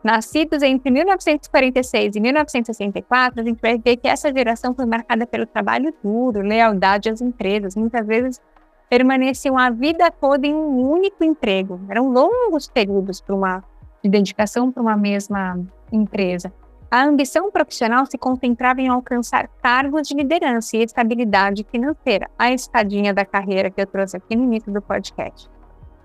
nascidos 0.04 0.64
entre 0.64 0.92
1946 0.92 2.16
e 2.16 2.20
1964, 2.20 3.42
a 3.42 3.44
gente 3.44 3.60
vai 3.62 3.78
ver 3.78 3.98
que 3.98 4.08
essa 4.08 4.32
geração 4.32 4.74
foi 4.74 4.86
marcada 4.86 5.28
pelo 5.28 5.46
trabalho 5.46 5.94
duro, 6.04 6.42
lealdade 6.42 7.10
às 7.10 7.22
empresas. 7.22 7.76
Muitas 7.76 8.06
vezes 8.06 8.42
permaneciam 8.90 9.58
a 9.58 9.70
vida 9.70 10.12
toda 10.12 10.46
em 10.46 10.54
um 10.54 10.90
único 10.90 11.24
emprego. 11.24 11.80
Eram 11.90 12.10
longos 12.12 12.68
períodos 12.68 13.24
uma 13.30 13.64
de 14.04 14.10
dedicação 14.10 14.72
para 14.72 14.82
uma 14.82 14.98
mesma 14.98 15.60
empresa. 15.92 16.52
A 16.90 17.06
ambição 17.06 17.50
profissional 17.50 18.06
se 18.06 18.18
concentrava 18.18 18.82
em 18.82 18.90
alcançar 18.90 19.48
cargos 19.64 20.10
de 20.10 20.14
liderança 20.14 20.76
e 20.76 20.84
estabilidade 20.84 21.66
financeira, 21.72 22.30
a 22.38 22.52
estadinha 22.52 23.14
da 23.14 23.24
carreira 23.24 23.70
que 23.70 23.80
eu 23.80 23.88
trouxe 23.88 24.18
aqui 24.18 24.36
no 24.36 24.44
início 24.44 24.74
do 24.74 24.82
podcast. 24.82 25.50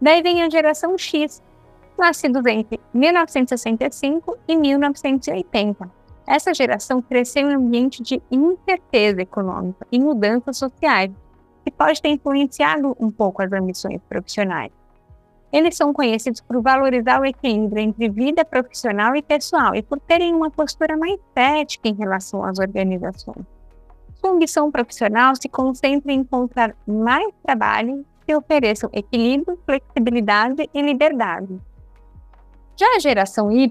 Daí 0.00 0.22
vem 0.22 0.44
a 0.44 0.50
geração 0.50 0.96
X, 0.96 1.42
nascidos 1.98 2.44
entre 2.46 2.80
1965 2.92 4.36
e 4.46 4.56
1980. 4.56 5.90
Essa 6.26 6.52
geração 6.52 7.00
cresceu 7.00 7.50
em 7.50 7.56
um 7.56 7.66
ambiente 7.66 8.02
de 8.02 8.20
incerteza 8.30 9.22
econômica 9.22 9.86
e 9.92 10.00
mudanças 10.00 10.56
sociais, 10.56 11.10
que 11.64 11.70
pode 11.70 12.02
ter 12.02 12.08
influenciado 12.08 12.96
um 12.98 13.10
pouco 13.10 13.42
as 13.42 13.52
ambições 13.52 14.00
profissionais. 14.08 14.72
Eles 15.52 15.76
são 15.76 15.92
conhecidos 15.92 16.40
por 16.40 16.60
valorizar 16.60 17.20
o 17.20 17.24
equilíbrio 17.24 17.82
entre 17.82 18.08
vida 18.08 18.44
profissional 18.44 19.14
e 19.14 19.22
pessoal 19.22 19.74
e 19.74 19.82
por 19.82 20.00
terem 20.00 20.34
uma 20.34 20.50
postura 20.50 20.96
mais 20.96 21.18
ética 21.34 21.88
em 21.88 21.94
relação 21.94 22.44
às 22.44 22.58
organizações. 22.58 23.46
Sua 24.16 24.30
ambição 24.30 24.70
profissional 24.70 25.34
se 25.36 25.48
concentra 25.48 26.10
em 26.10 26.20
encontrar 26.20 26.74
mais 26.86 27.32
trabalho 27.44 28.04
que 28.26 28.34
ofereçam 28.34 28.90
equilíbrio, 28.92 29.58
flexibilidade 29.64 30.68
e 30.74 30.82
liberdade. 30.82 31.60
Já 32.78 32.96
a 32.96 32.98
geração 32.98 33.50
Y, 33.50 33.70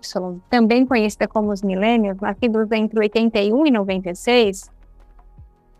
também 0.49 0.83
conhecida 0.83 1.27
como 1.27 1.51
os 1.51 1.61
millennials, 1.61 2.19
nascidos 2.19 2.71
entre 2.71 2.99
81 2.99 3.67
e 3.67 3.71
96, 3.71 4.71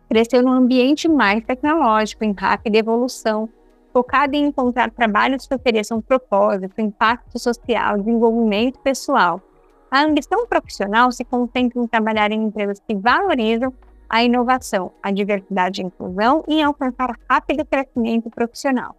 cresceu 0.07 0.43
num 0.43 0.51
ambiente 0.51 1.09
mais 1.09 1.43
tecnológico, 1.43 2.23
em 2.23 2.33
rápida 2.33 2.77
evolução, 2.77 3.49
focada 3.91 4.35
em 4.35 4.45
encontrar 4.45 4.91
trabalhos 4.91 5.47
que 5.47 5.55
ofereçam 5.55 6.01
propósito, 6.01 6.79
impacto 6.79 7.39
social, 7.39 7.97
desenvolvimento 7.97 8.79
pessoal. 8.81 9.41
A 9.89 10.03
ambição 10.03 10.45
profissional 10.45 11.11
se 11.11 11.23
concentra 11.25 11.81
em 11.81 11.87
trabalhar 11.87 12.31
em 12.31 12.43
empresas 12.43 12.79
que 12.79 12.93
valorizam 12.93 13.73
a 14.07 14.23
inovação, 14.23 14.91
a 15.01 15.09
diversidade 15.11 15.81
e 15.81 15.83
a 15.83 15.87
inclusão 15.87 16.43
e 16.47 16.61
alcançar 16.61 17.17
rápido 17.27 17.65
crescimento 17.65 18.29
profissional. 18.29 18.95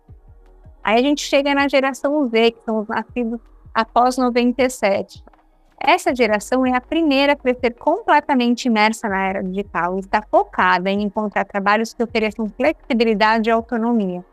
Aí 0.83 0.99
a 0.99 1.03
gente 1.03 1.23
chega 1.23 1.55
na 1.55 1.69
geração 1.69 2.29
Z, 2.29 2.51
que 2.51 2.65
são 2.65 2.81
os 2.81 2.89
nascidos 2.89 3.41
após 3.77 4.17
97. 4.17 5.23
Essa 5.79 6.15
geração 6.15 6.65
é 6.65 6.75
a 6.75 6.81
primeira 6.81 7.35
a 7.35 7.37
crescer 7.37 7.75
completamente 7.75 8.65
imersa 8.65 9.09
na 9.09 9.29
era 9.29 9.43
digital 9.43 9.97
e 9.97 10.01
está 10.01 10.23
focada 10.23 10.91
em 10.91 11.03
encontrar 11.03 11.45
trabalhos 11.45 11.93
que 11.93 12.03
ofereçam 12.03 12.49
flexibilidade 12.49 13.51
e 13.51 13.53
autonomia 13.53 14.25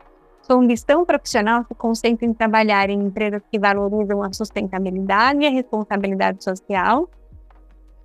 sua 0.43 0.57
ambição 0.57 1.05
profissional 1.05 1.63
se 1.63 1.73
concentra 1.73 2.25
em 2.25 2.33
trabalhar 2.33 2.89
em 2.89 3.01
empresas 3.01 3.41
que 3.49 3.57
valorizam 3.57 4.21
a 4.21 4.31
sustentabilidade 4.33 5.39
e 5.39 5.47
a 5.47 5.49
responsabilidade 5.49 6.43
social 6.43 7.09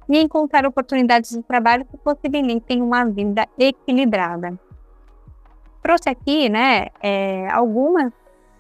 e 0.09 0.19
encontrar 0.19 0.65
oportunidades 0.65 1.31
de 1.31 1.43
trabalho 1.43 1.85
que 1.85 1.97
possibilitem 1.99 2.81
uma 2.81 3.05
vida 3.05 3.47
equilibrada. 3.59 4.59
Trouxe 5.83 6.09
aqui, 6.09 6.49
né, 6.49 6.87
é, 7.03 7.49
algumas 7.51 8.13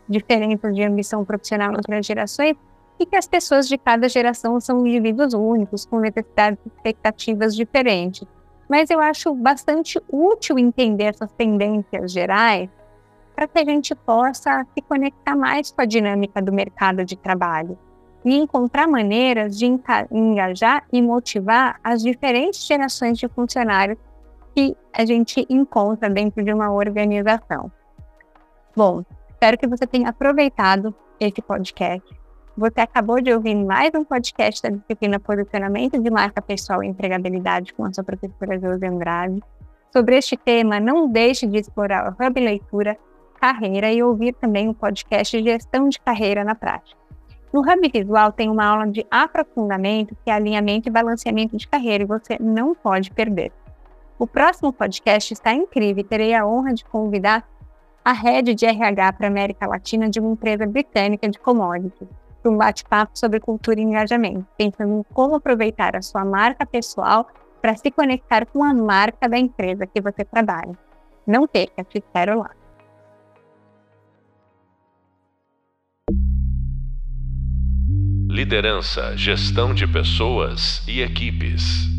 diferenças 0.09 0.75
de 0.75 0.83
ambição 0.83 1.25
profissional 1.25 1.71
entre 1.73 1.97
as 1.97 2.05
gerações 2.05 2.57
e 2.99 3.07
que 3.07 3.17
as 3.17 3.27
pessoas 3.27 3.69
de 3.69 3.79
cada 3.79 4.09
geração 4.09 4.61
são 4.61 4.87
indivíduos 4.87 5.35
únicos, 5.35 5.87
com 5.87 6.01
necessidades 6.01 6.59
e 6.65 6.69
expectativas 6.69 7.55
diferentes. 7.55 8.27
Mas 8.69 8.91
eu 8.91 9.01
acho 9.01 9.35
bastante 9.35 10.01
útil 10.11 10.59
entender 10.59 11.05
essas 11.05 11.33
tendências 11.33 12.13
gerais 12.13 12.69
para 13.35 13.47
que 13.47 13.59
a 13.59 13.65
gente 13.65 13.95
possa 13.95 14.67
se 14.75 14.83
conectar 14.83 15.37
mais 15.37 15.71
com 15.71 15.81
a 15.81 15.85
dinâmica 15.85 16.43
do 16.43 16.53
mercado 16.53 17.05
de 17.05 17.17
trabalho 17.17 17.79
e 18.25 18.37
encontrar 18.37 18.89
maneiras 18.89 19.57
de 19.57 19.67
engajar 20.11 20.85
e 20.93 21.01
motivar 21.01 21.79
as 21.83 22.03
diferentes 22.03 22.67
gerações 22.67 23.17
de 23.17 23.29
funcionários 23.29 23.97
que 24.55 24.77
a 24.93 25.05
gente 25.05 25.47
encontra 25.49 26.11
dentro 26.11 26.45
de 26.45 26.53
uma 26.53 26.73
organização. 26.73 27.71
Bom, 28.77 29.05
espero 29.31 29.57
que 29.57 29.69
você 29.69 29.87
tenha 29.87 30.09
aproveitado 30.09 30.95
esse 31.21 31.41
podcast. 31.41 32.05
Você 32.59 32.81
acabou 32.81 33.21
de 33.21 33.33
ouvir 33.33 33.55
mais 33.55 33.93
um 33.95 34.03
podcast 34.03 34.61
da 34.61 34.71
disciplina 34.71 35.21
Posicionamento 35.21 35.97
de 35.97 36.11
Marca 36.11 36.43
Pessoal 36.43 36.83
e 36.83 36.89
Empregabilidade 36.89 37.73
com 37.73 37.85
a 37.85 37.93
sua 37.93 38.03
professora 38.03 38.59
José 38.59 38.89
Andrade. 38.89 39.41
Sobre 39.93 40.19
este 40.19 40.37
tema, 40.37 40.81
não 40.81 41.09
deixe 41.09 41.47
de 41.47 41.57
explorar 41.57 42.09
o 42.09 42.17
Hub 42.21 42.41
Leitura 42.41 42.99
carreira 43.41 43.93
e 43.93 44.03
ouvir 44.03 44.33
também 44.33 44.69
o 44.69 44.75
podcast 44.75 45.41
Gestão 45.41 45.89
de 45.89 46.01
Carreira 46.01 46.43
na 46.43 46.57
Prática. 46.57 47.01
No 47.53 47.61
Hub 47.61 47.91
Visual 47.95 48.33
tem 48.33 48.51
uma 48.51 48.67
aula 48.67 48.89
de 48.89 49.07
aprofundamento, 49.09 50.17
que 50.25 50.29
é 50.29 50.35
alinhamento 50.35 50.89
e 50.89 50.91
balanceamento 50.91 51.57
de 51.57 51.69
carreira, 51.69 52.03
e 52.03 52.09
você 52.09 52.39
não 52.41 52.75
pode 52.75 53.13
perder. 53.13 53.53
O 54.19 54.27
próximo 54.27 54.73
podcast 54.73 55.33
está 55.33 55.53
incrível 55.53 56.01
e 56.01 56.05
terei 56.05 56.35
a 56.35 56.45
honra 56.45 56.75
de 56.75 56.85
convidar 56.85 57.49
a 58.05 58.13
Head 58.13 58.53
de 58.53 58.67
RH 58.67 59.13
para 59.13 59.29
a 59.29 59.31
América 59.31 59.65
Latina 59.65 60.11
de 60.11 60.19
uma 60.19 60.33
empresa 60.33 60.67
britânica 60.67 61.29
de 61.29 61.39
commodities, 61.39 62.09
para 62.49 62.55
um 62.55 62.57
bate-papo 62.57 63.19
sobre 63.19 63.41
cultura 63.41 63.79
e 63.79 63.83
engajamento, 63.83 64.47
pensando 64.57 65.01
em 65.01 65.03
como 65.13 65.35
aproveitar 65.35 65.95
a 65.95 66.03
sua 66.03 66.25
marca 66.25 66.65
pessoal 66.65 67.29
para 67.61 67.77
se 67.77 67.91
conectar 67.91 68.47
com 68.47 68.65
a 68.65 68.73
marca 68.73 69.29
da 69.29 69.39
empresa 69.39 69.87
que 69.87 70.01
você 70.01 70.25
trabalha. 70.25 70.73
Não 71.27 71.47
perca, 71.47 71.85
te 71.85 71.99
espero 71.99 72.39
lá. 72.39 72.51
liderança, 78.31 79.17
gestão 79.17 79.75
de 79.75 79.85
pessoas 79.85 80.87
e 80.87 81.01
equipes. 81.01 81.98